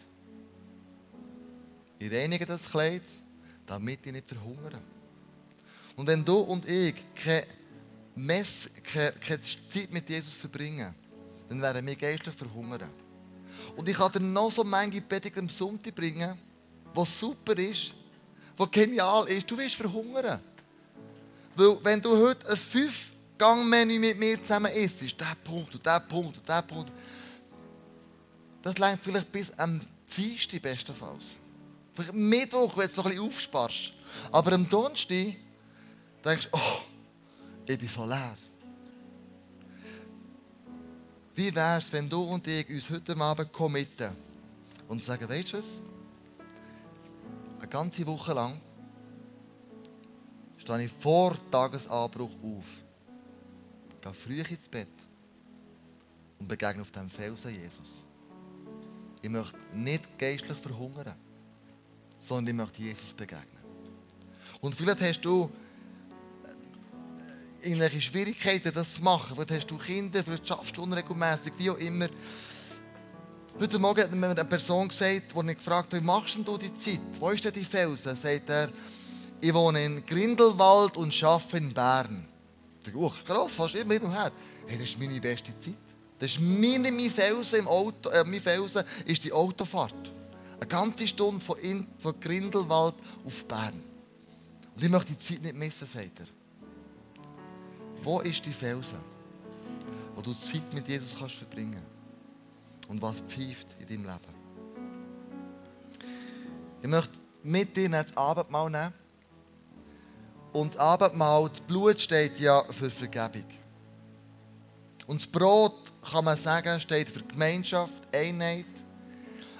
Ich 1.98 2.12
reinige 2.12 2.46
das 2.46 2.62
Kleid, 2.70 3.02
damit 3.66 4.06
ich 4.06 4.12
nicht 4.12 4.28
verhungere. 4.28 4.78
Und 5.96 6.06
wenn 6.06 6.24
du 6.24 6.38
und 6.38 6.68
ich 6.68 6.94
keine, 7.14 7.46
Mess, 8.14 8.70
keine, 8.84 9.12
keine 9.12 9.40
Zeit 9.40 9.90
mit 9.90 10.08
Jesus 10.08 10.34
verbringen, 10.34 10.94
dann 11.48 11.60
werden 11.60 11.84
wir 11.84 11.96
geistlich 11.96 12.34
verhungern. 12.34 12.90
Und 13.76 13.88
ich 13.88 13.96
kann 13.96 14.12
dir 14.12 14.20
noch 14.20 14.52
so 14.52 14.62
manche 14.62 15.00
Prediger 15.00 15.40
am 15.40 15.48
Sonntag 15.48 15.94
bringen, 15.94 16.38
was 16.94 17.18
super 17.18 17.56
ist, 17.58 17.92
was 18.56 18.70
genial 18.70 19.26
ist. 19.28 19.50
Du 19.50 19.58
wirst 19.58 19.74
verhungern. 19.74 20.40
Weil 21.56 21.76
wenn 21.82 22.00
du 22.00 22.16
heute 22.16 22.48
ein 22.48 22.56
Fünf-Gang-Menü 22.56 23.98
mit 23.98 24.18
mir 24.18 24.40
zusammen 24.40 24.72
isst, 24.72 25.02
ist 25.02 25.20
der 25.20 25.36
Punkt 25.42 25.74
und 25.74 25.84
der 25.84 26.00
Punkt 26.00 26.38
und 26.38 26.48
der 26.48 26.62
Punkt. 26.62 26.92
Das 28.62 28.78
längt 28.78 29.02
vielleicht 29.02 29.32
bis 29.32 29.50
am 29.58 29.80
Dienstag 30.16 30.62
bestenfalls. 30.62 31.36
Vielleicht 31.98 32.14
Mittwoch, 32.14 32.76
wenn 32.76 32.88
du 32.88 32.94
noch 32.94 33.06
ein 33.06 33.10
bisschen 33.10 33.26
aufsparst. 33.26 33.92
Aber 34.30 34.52
am 34.52 34.68
Donnerstag 34.68 35.34
denkst 36.24 36.48
du, 36.48 36.48
oh, 36.52 36.82
ich 37.66 37.76
bin 37.76 37.88
voll 37.88 38.08
leer. 38.08 38.36
Wie 41.34 41.52
wäre 41.52 41.78
es, 41.78 41.92
wenn 41.92 42.08
du 42.08 42.22
und 42.22 42.46
ich 42.46 42.70
uns 42.70 42.88
heute 42.88 43.16
Abend 43.16 43.52
committen 43.52 44.12
und 44.86 45.02
sagen, 45.02 45.28
weißt 45.28 45.54
du 45.54 45.58
was? 45.58 45.80
Eine 47.58 47.68
ganze 47.68 48.06
Woche 48.06 48.32
lang 48.32 48.60
stehe 50.56 50.84
ich 50.84 50.92
vor 50.92 51.36
Tagesanbruch 51.50 52.30
auf, 52.44 52.64
gehe 54.00 54.14
früh 54.14 54.40
ins 54.40 54.68
Bett 54.68 54.86
und 56.38 56.46
begegne 56.46 56.82
auf 56.82 56.92
dem 56.92 57.10
Felsen 57.10 57.60
Jesus. 57.60 58.04
Ich 59.20 59.28
möchte 59.28 59.58
nicht 59.74 60.16
geistlich 60.16 60.58
verhungern 60.58 61.16
sondern 62.18 62.48
ich 62.48 62.54
möchte 62.54 62.82
Jesus 62.82 63.12
begegnen. 63.12 63.58
Und 64.60 64.74
vielleicht 64.74 65.00
hast 65.00 65.20
du 65.20 65.50
äh, 67.62 67.68
irgendwelche 67.68 68.00
Schwierigkeiten, 68.00 68.72
das 68.74 68.94
zu 68.94 69.02
machen. 69.02 69.34
Vielleicht 69.34 69.50
hast 69.50 69.70
du 69.70 69.78
Kinder, 69.78 70.22
vielleicht 70.24 70.46
schaffst 70.46 70.76
du 70.76 70.82
unregelmäßig, 70.82 71.52
wie 71.58 71.70
auch 71.70 71.78
immer. 71.78 72.08
Heute 73.60 73.78
Morgen 73.78 74.02
hat 74.02 74.14
mir 74.14 74.28
eine 74.28 74.44
Person 74.44 74.88
gesagt, 74.88 75.32
die 75.34 75.50
ich 75.50 75.56
gefragt 75.56 75.92
habe, 75.92 76.02
wie 76.02 76.06
machst 76.06 76.38
du 76.44 76.58
die 76.58 76.74
Zeit? 76.74 77.00
Wo 77.18 77.30
ist 77.30 77.44
denn 77.44 77.52
die 77.52 77.64
Felsen? 77.64 78.16
Sagt 78.16 78.50
er, 78.50 78.68
ich 79.40 79.54
wohne 79.54 79.84
in 79.84 80.06
Grindelwald 80.06 80.96
und 80.96 81.22
arbeite 81.22 81.56
in 81.56 81.72
Bern. 81.72 82.28
Ich 82.80 82.86
sage, 82.86 82.98
oh, 82.98 83.12
krass, 83.24 83.54
fast 83.54 83.74
immer 83.74 83.94
hin 83.94 84.02
und 84.02 84.12
her. 84.12 84.32
Hey, 84.66 84.78
das 84.78 84.90
ist 84.90 84.98
meine 84.98 85.20
beste 85.20 85.58
Zeit. 85.60 85.74
Das 86.18 86.32
ist 86.32 86.40
meine, 86.40 86.90
meine 86.90 87.10
Felsen 87.10 87.60
im 87.60 87.68
Auto, 87.68 88.10
äh, 88.10 88.24
meine 88.24 88.40
Felsen 88.40 88.82
ist 89.04 89.24
die 89.24 89.32
Autofahrt. 89.32 90.12
Eine 90.60 90.68
ganze 90.68 91.06
Stunde 91.06 91.44
von, 91.44 91.58
in, 91.58 91.86
von 91.98 92.18
Grindelwald 92.20 92.94
auf 93.24 93.44
Bern. 93.46 93.82
Und 94.74 94.84
ich 94.84 94.90
möchte 94.90 95.12
die 95.12 95.18
Zeit 95.18 95.42
nicht 95.42 95.54
missen, 95.54 95.86
sagt 95.86 96.20
er. 96.20 96.26
Wo 98.02 98.20
ist 98.20 98.44
die 98.46 98.52
Felsen, 98.52 98.98
wo 100.14 100.22
du 100.22 100.34
Zeit 100.34 100.72
mit 100.72 100.88
Jesus 100.88 101.16
kannst 101.18 101.36
verbringen 101.36 101.82
Und 102.88 103.02
was 103.02 103.20
pfeift 103.20 103.66
in 103.80 103.86
deinem 103.86 104.04
Leben? 104.04 104.38
Ich 106.82 106.88
möchte 106.88 107.12
mit 107.42 107.76
dir 107.76 107.88
das 107.88 108.16
Abendmahl 108.16 108.70
nehmen. 108.70 108.94
Und 110.52 110.74
das 110.74 110.80
Abendmahl, 110.80 111.48
das 111.48 111.60
Blut 111.60 112.00
steht 112.00 112.38
ja 112.40 112.64
für 112.64 112.90
Vergebung. 112.90 113.44
Und 115.06 115.22
das 115.22 115.26
Brot, 115.26 115.74
kann 116.10 116.24
man 116.24 116.38
sagen, 116.38 116.80
steht 116.80 117.08
für 117.08 117.22
Gemeinschaft, 117.22 118.02
Einheit, 118.14 118.66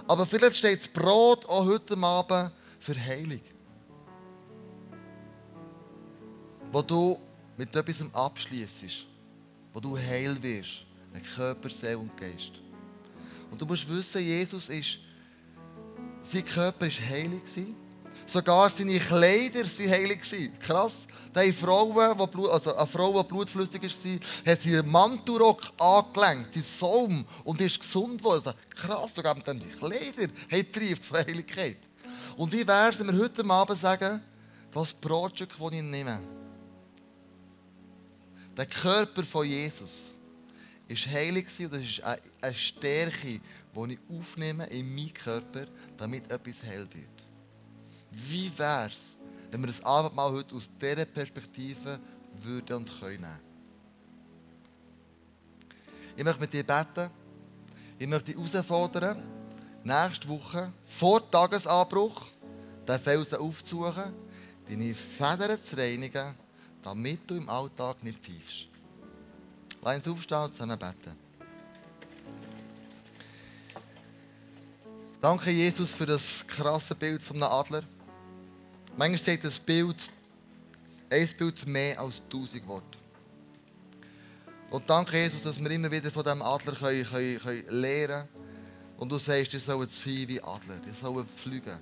aber 0.08 0.26
vielleicht 0.26 0.56
steht 0.56 0.80
das 0.80 0.88
Brot 0.88 1.46
auch 1.46 1.64
heute 1.66 1.96
Abend 1.98 2.50
für 2.80 2.98
Heilung. 2.98 3.40
wo 6.72 6.82
du 6.82 7.18
mit 7.56 7.74
etwas 7.74 8.02
abschließt, 8.12 9.06
wo 9.72 9.80
du 9.80 9.96
heil 9.96 10.40
wirst, 10.42 10.84
mit 11.12 11.24
Körper, 11.34 11.70
Seele 11.70 11.98
und 11.98 12.16
Geist. 12.16 12.52
Und 13.50 13.60
du 13.60 13.66
musst 13.66 13.88
wissen, 13.88 14.22
Jesus 14.22 14.68
ist, 14.68 14.98
sein 16.22 16.44
Körper 16.44 16.86
war 16.86 17.08
heilig. 17.08 17.42
Sogar 18.26 18.68
seine 18.68 18.98
Kleider 18.98 19.64
waren 19.64 19.90
heilig. 19.90 20.20
Krass. 20.60 21.06
Die 21.36 21.52
Frauen, 21.52 22.16
die 22.18 22.26
Blut, 22.26 22.50
also 22.50 22.74
eine 22.74 22.86
Frau, 22.86 23.22
die 23.22 23.28
blutflüssig 23.28 23.82
war, 23.82 24.52
hat 24.52 24.66
ihren 24.66 24.90
Mantelrock 24.90 25.62
angelenkt, 25.78 26.54
sein 26.54 26.62
Saum, 26.62 27.26
und 27.44 27.60
ist 27.60 27.80
gesund 27.80 28.18
geworden. 28.18 28.54
Krass, 28.70 29.14
sogar 29.14 29.34
mit 29.34 29.46
den 29.46 29.60
Kleider 29.60 30.32
hat 30.50 30.72
trifft 30.72 31.04
von 31.04 31.18
Heiligkeit. 31.18 31.78
Und 32.36 32.52
wie 32.52 32.66
wäre 32.66 32.90
es, 32.90 32.98
wenn 32.98 33.08
wir 33.08 33.24
heute 33.24 33.44
Abend 33.44 33.80
sagen, 33.80 34.22
das 34.72 34.94
Brotstück, 34.94 35.50
das 35.58 35.72
ich 35.72 35.82
nehme, 35.82 36.20
der 38.56 38.66
Körper 38.66 39.24
von 39.24 39.46
Jesus, 39.46 40.14
ist 40.88 41.06
heilig 41.06 41.46
und 41.60 41.72
das 41.74 41.82
ist 41.82 42.02
eine 42.02 42.54
Stärke, 42.54 43.40
die 43.76 43.92
ich 43.92 43.98
aufnehme 44.08 44.66
in 44.66 44.94
meinen 44.94 45.12
Körper, 45.12 45.66
damit 45.96 46.30
etwas 46.30 46.62
heil 46.62 46.88
wird. 46.92 47.26
Wie 48.10 48.50
wäre 48.56 48.86
es, 48.86 49.17
wenn 49.50 49.60
wir 49.60 49.68
das 49.68 49.84
Abendmahl 49.84 50.32
heute 50.32 50.54
aus 50.54 50.68
dieser 50.80 51.04
Perspektive 51.04 51.98
würden 52.42 52.76
und 52.76 53.00
können? 53.00 53.38
Ich 56.16 56.24
möchte 56.24 56.40
mit 56.40 56.52
dir 56.52 56.64
beten. 56.64 57.10
Ich 57.98 58.06
möchte 58.06 58.32
dich 58.32 58.36
herausfordern, 58.36 59.22
nächste 59.82 60.28
Woche 60.28 60.72
vor 60.84 61.28
Tagesanbruch 61.30 62.26
den 62.88 62.98
Felsen 62.98 63.38
aufzusuchen, 63.38 64.14
deine 64.68 64.94
Federn 64.94 65.62
zu 65.62 65.76
reinigen, 65.76 66.34
damit 66.82 67.28
du 67.28 67.36
im 67.36 67.48
Alltag 67.48 68.02
nicht 68.02 68.18
pfeifst. 68.20 68.68
Lass 69.82 69.96
uns 69.96 70.08
aufstehen 70.08 70.38
und 70.38 70.52
zusammen 70.52 70.78
beten. 70.78 71.16
Danke, 75.20 75.50
Jesus, 75.50 75.92
für 75.92 76.06
das 76.06 76.44
krasse 76.46 76.94
Bild 76.94 77.22
von 77.22 77.36
einem 77.36 77.52
Adler. 77.52 77.82
Manchmal 78.98 79.18
sagt 79.20 79.44
das 79.44 79.60
Bild, 79.60 80.10
ein 81.08 81.28
Bild 81.38 81.64
mehr 81.68 82.00
als 82.00 82.20
tausend 82.28 82.66
Worte. 82.66 82.98
Und 84.70 84.90
danke, 84.90 85.16
Jesus, 85.16 85.40
dass 85.42 85.62
wir 85.62 85.70
immer 85.70 85.88
wieder 85.88 86.10
von 86.10 86.24
diesem 86.24 86.42
Adler 86.42 86.72
können, 86.72 87.06
können, 87.06 87.38
können 87.38 87.64
lernen 87.68 88.08
können. 88.08 88.28
Und 88.96 89.12
du 89.12 89.18
sagst, 89.18 89.54
ihr 89.54 89.60
sollt 89.60 89.92
sein 89.92 90.24
wie 90.26 90.42
Adler, 90.42 90.80
ihr 90.84 90.94
sollt 91.00 91.30
fliegen. 91.30 91.78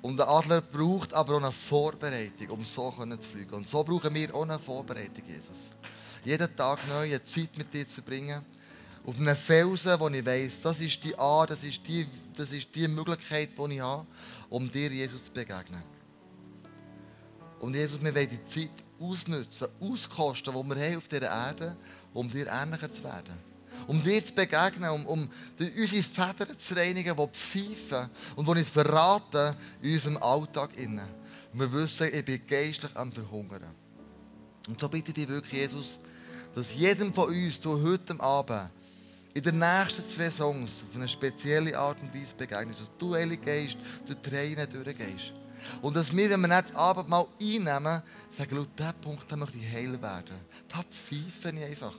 Und 0.00 0.16
der 0.16 0.28
Adler 0.28 0.60
braucht 0.60 1.12
aber 1.12 1.34
auch 1.34 1.42
eine 1.42 1.50
Vorbereitung, 1.50 2.50
um 2.50 2.64
so 2.64 2.92
zu 2.92 3.28
fliegen. 3.28 3.52
Und 3.52 3.68
so 3.68 3.82
brauchen 3.82 4.14
wir 4.14 4.32
auch 4.32 4.42
eine 4.42 4.60
Vorbereitung, 4.60 5.26
Jesus. 5.26 5.70
Jeden 6.24 6.54
Tag 6.54 6.86
neu 6.86 7.06
eine 7.06 7.24
Zeit 7.24 7.58
mit 7.58 7.74
dir 7.74 7.88
zu 7.88 7.94
verbringen. 7.94 8.44
Auf 9.06 9.18
einem 9.18 9.36
Felsen, 9.36 9.98
wo 9.98 10.08
ich 10.08 10.24
weiss, 10.24 10.60
das 10.62 10.78
ist 10.80 11.02
die 11.02 11.18
Art, 11.18 11.50
das 11.50 11.64
ist 11.64 11.80
die, 11.86 12.06
das 12.34 12.52
ist 12.52 12.68
die 12.74 12.86
Möglichkeit, 12.86 13.50
die 13.56 13.74
ich 13.74 13.80
habe 13.80 14.06
um 14.50 14.70
dir, 14.70 14.90
Jesus, 14.90 15.24
zu 15.24 15.30
begegnen. 15.30 15.82
Und 17.60 17.74
Jesus, 17.74 18.02
wir 18.02 18.14
wollen 18.14 18.28
die 18.28 18.46
Zeit 18.46 18.70
ausnutzen, 18.98 19.68
auskosten, 19.80 20.52
die 20.52 20.74
wir 20.74 20.86
haben 20.86 20.96
auf 20.96 21.08
dieser 21.08 21.30
Erde, 21.30 21.76
um 22.12 22.30
dir 22.30 22.46
ähnlicher 22.48 22.90
zu 22.90 23.04
werden. 23.04 23.50
Um 23.86 24.02
dir 24.02 24.22
zu 24.24 24.34
begegnen, 24.34 24.90
um, 24.90 25.06
um 25.06 25.28
unsere 25.58 26.02
Federn 26.02 26.58
zu 26.58 26.74
reinigen, 26.74 27.16
die 27.16 27.28
pfeifen 27.28 28.10
und 28.36 28.46
die 28.46 28.50
uns 28.50 28.68
verraten 28.68 29.56
in 29.80 29.94
unserem 29.94 30.16
Alltag. 30.18 30.70
Wir 31.52 31.72
wissen, 31.72 32.08
ich 32.12 32.24
bin 32.24 32.46
geistlich 32.46 32.94
am 32.94 33.12
Verhungern. 33.12 33.74
Und 34.68 34.78
so 34.78 34.88
bitte 34.88 35.08
ich 35.08 35.14
dich 35.14 35.28
wirklich, 35.28 35.52
Jesus, 35.52 36.00
dass 36.54 36.74
jedem 36.74 37.14
von 37.14 37.28
uns, 37.28 37.60
du 37.60 37.80
heute 37.82 38.20
Abend, 38.20 38.70
in 39.34 39.42
den 39.42 39.58
nächsten 39.58 40.06
zwei 40.08 40.30
Songs 40.30 40.82
auf 40.88 40.96
eine 40.96 41.08
spezielle 41.08 41.78
Art 41.78 42.00
und 42.02 42.12
Weise 42.14 42.34
begegnest, 42.34 42.80
dass 42.80 42.90
du, 42.98 43.14
Heilige 43.14 43.44
Geist, 43.44 43.76
durch 44.06 44.18
die 44.20 44.30
Tränen 44.30 44.68
durchgehst. 44.68 45.32
Und 45.82 45.96
dass 45.96 46.14
wir, 46.14 46.30
wenn 46.30 46.40
wir 46.40 46.48
nicht 46.48 46.70
das 46.70 46.76
Abendmahl 46.76 47.26
einnehmen, 47.40 48.02
sagen, 48.36 48.56
laut 48.56 48.68
diesem 48.78 48.94
Punkt 49.00 49.36
möchte 49.36 49.58
ich 49.58 49.72
heil 49.72 50.00
werden. 50.02 50.36
Da 50.68 50.82
pfeife 50.90 51.54
ich 51.56 51.64
einfach. 51.64 51.94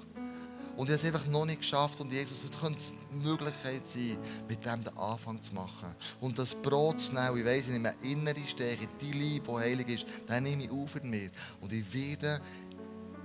Und 0.78 0.90
ich 0.90 0.98
habe 0.98 1.08
es 1.08 1.14
einfach 1.14 1.28
noch 1.28 1.46
nicht 1.46 1.62
geschafft. 1.62 2.00
Und 2.00 2.12
Jesus, 2.12 2.38
es 2.44 2.60
könnte 2.60 2.84
eine 3.12 3.22
Möglichkeit 3.22 3.84
sein, 3.94 4.18
mit 4.48 4.66
dem 4.66 4.84
den 4.84 4.98
Anfang 4.98 5.42
zu 5.44 5.54
machen. 5.54 5.96
Und 6.20 6.40
das 6.40 6.56
Brot 6.56 7.00
zu 7.00 7.14
nehmen, 7.14 7.38
ich 7.38 7.46
weiss, 7.46 7.62
ich 7.62 7.68
nehme 7.68 7.90
eine 7.90 8.12
innere 8.12 8.48
Stärke, 8.48 8.88
die 9.00 9.12
Liebe, 9.12 9.48
die 9.48 9.58
heilig 9.58 9.90
ist, 9.90 10.06
dann 10.28 10.44
nehme 10.44 10.64
ich 10.64 10.72
auf 10.72 10.96
in 10.96 11.10
mir. 11.10 11.30
Und 11.60 11.72
ich 11.72 11.94
werde 11.94 12.42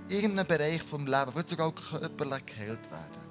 in 0.09 0.15
irgendeinem 0.15 0.47
Bereich 0.47 0.81
des 0.81 0.91
Lebens, 0.91 1.31
vielleicht 1.31 1.49
sogar 1.49 1.71
körperlich 1.73 2.45
geheilt 2.45 2.91
werden. 2.91 3.26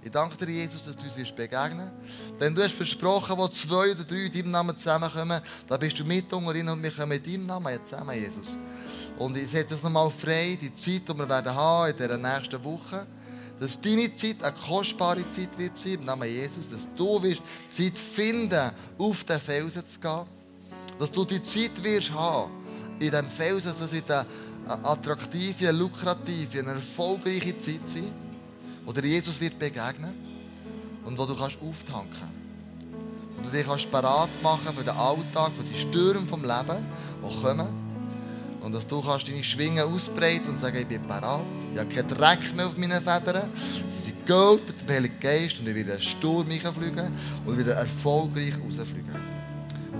Ich 0.00 0.10
danke 0.12 0.36
dir, 0.46 0.52
Jesus, 0.52 0.84
dass 0.84 0.96
du 0.96 1.02
uns 1.02 1.32
begegnen 1.32 1.90
wirst. 1.90 2.40
Denn 2.40 2.54
du 2.54 2.62
hast 2.62 2.74
versprochen, 2.74 3.36
wo 3.36 3.48
zwei 3.48 3.90
oder 3.90 4.04
drei 4.04 4.26
in 4.26 4.32
deinem 4.32 4.50
Namen 4.52 4.78
zusammenkommen, 4.78 5.40
da 5.66 5.76
bist 5.76 5.98
du 5.98 6.04
mit 6.04 6.32
unter 6.32 6.72
und 6.72 6.82
wir 6.82 6.90
kommen 6.92 7.12
in 7.12 7.22
deinem 7.22 7.46
Namen 7.46 7.80
zusammen, 7.88 8.14
Jesus. 8.14 8.56
Und 9.18 9.36
ich 9.36 9.50
setze 9.50 9.74
es 9.74 9.82
nochmal 9.82 10.08
frei, 10.10 10.56
die 10.60 10.72
Zeit, 10.72 11.08
die 11.08 11.18
wir 11.18 11.28
werden 11.28 11.52
haben 11.52 11.90
in 11.90 11.96
dieser 11.96 12.16
nächsten 12.16 12.62
Woche, 12.62 13.06
dass 13.58 13.80
deine 13.80 14.14
Zeit 14.14 14.42
eine 14.44 14.54
kostbare 14.56 15.28
Zeit 15.32 15.58
wird 15.58 15.76
sein, 15.76 15.94
im 15.94 16.04
Namen 16.04 16.28
Jesus, 16.28 16.70
dass 16.70 16.86
du 16.94 17.20
wirst 17.24 17.42
Zeit 17.68 17.98
finden, 17.98 18.70
auf 18.98 19.24
den 19.24 19.40
Felsen 19.40 19.82
zu 19.84 19.98
gehen, 19.98 20.26
dass 20.96 21.10
du 21.10 21.24
die 21.24 21.42
Zeit 21.42 21.82
wirst 21.82 22.12
haben, 22.12 22.52
in 23.00 23.10
diesem 23.10 23.28
Felsen, 23.28 23.74
dass 23.80 23.92
es 23.92 24.02
eine 24.08 24.26
attraktive, 24.84 25.72
lukrative, 25.72 26.60
eine 26.60 26.74
erfolgreiche 26.74 27.58
Zeit 27.58 27.88
sein 27.88 28.27
wo 28.88 28.92
dir 28.92 29.06
Jesus 29.06 29.38
wird 29.38 29.58
begegnen 29.58 30.14
und 31.04 31.18
wo 31.18 31.26
du 31.26 31.36
kannst 31.36 31.58
auftanken 31.60 32.30
und 33.36 33.44
du 33.44 33.50
dich 33.50 33.66
kannst 33.66 33.90
parat 33.90 34.30
machen 34.42 34.74
für 34.74 34.82
den 34.82 34.96
Alltag, 34.96 35.52
für 35.52 35.62
die 35.62 35.78
Stürme 35.78 36.26
vom 36.26 36.40
Leben, 36.40 36.86
die 37.22 37.42
kommen. 37.42 37.68
Und 38.62 38.74
dass 38.74 38.86
du 38.86 39.02
kannst 39.02 39.28
deine 39.28 39.44
Schwingen 39.44 39.84
ausbreiten 39.84 40.48
und 40.48 40.58
sagen, 40.58 40.78
ich 40.78 40.86
bin 40.86 41.06
parat, 41.06 41.42
ich 41.74 41.78
habe 41.78 41.94
keinen 41.94 42.08
Dreck 42.08 42.56
mehr 42.56 42.66
auf 42.66 42.78
meinen 42.78 43.02
Federn, 43.02 43.50
sie 43.98 44.04
sind 44.06 44.26
Gold 44.26 44.66
mit 44.66 44.80
dem 44.80 44.88
Heiligen 44.88 45.20
Geist 45.20 45.60
und 45.60 45.68
ich 45.68 45.74
will 45.74 45.90
einen 45.90 46.00
Sturm 46.00 46.46
fliegen 46.46 47.12
und 47.44 47.58
wieder 47.58 47.74
erfolgreich 47.74 48.54
rausfliegen. 48.54 49.14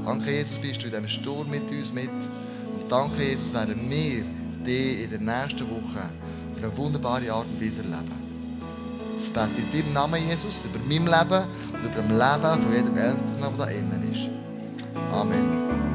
Danke, 0.03 0.31
Jesus, 0.31 0.59
bist 0.63 0.81
du 0.81 0.87
in 0.87 0.93
diesem 0.93 1.09
Sturm 1.09 1.51
mit 1.51 1.71
uns 1.71 1.93
mit. 1.93 2.09
Und 2.09 2.91
danke, 2.91 3.23
Jesus, 3.23 3.53
werden 3.53 3.91
wir 3.91 4.25
dich 4.65 5.03
in 5.03 5.11
der 5.11 5.21
nächsten 5.21 5.69
Woche 5.69 6.11
auf 6.55 6.63
eine 6.63 6.75
wunderbare 6.75 7.31
Art 7.31 7.47
und 7.49 7.61
Weise 7.61 7.83
erleben. 7.83 8.28
Ich 9.19 9.33
bete 9.33 9.49
in 9.59 9.73
deinem 9.73 9.93
Namen, 9.93 10.29
Jesus, 10.29 10.65
über 10.65 10.79
mein 10.79 11.05
Leben 11.07 11.45
und 11.73 11.85
über 11.85 12.03
das 12.17 12.37
Leben 12.41 12.63
von 12.63 12.73
jedem 12.73 12.97
Eltern, 12.97 13.57
der 13.59 13.67
da 13.67 13.71
innen 13.71 14.13
ist. 14.13 14.29
Amen. 15.13 15.88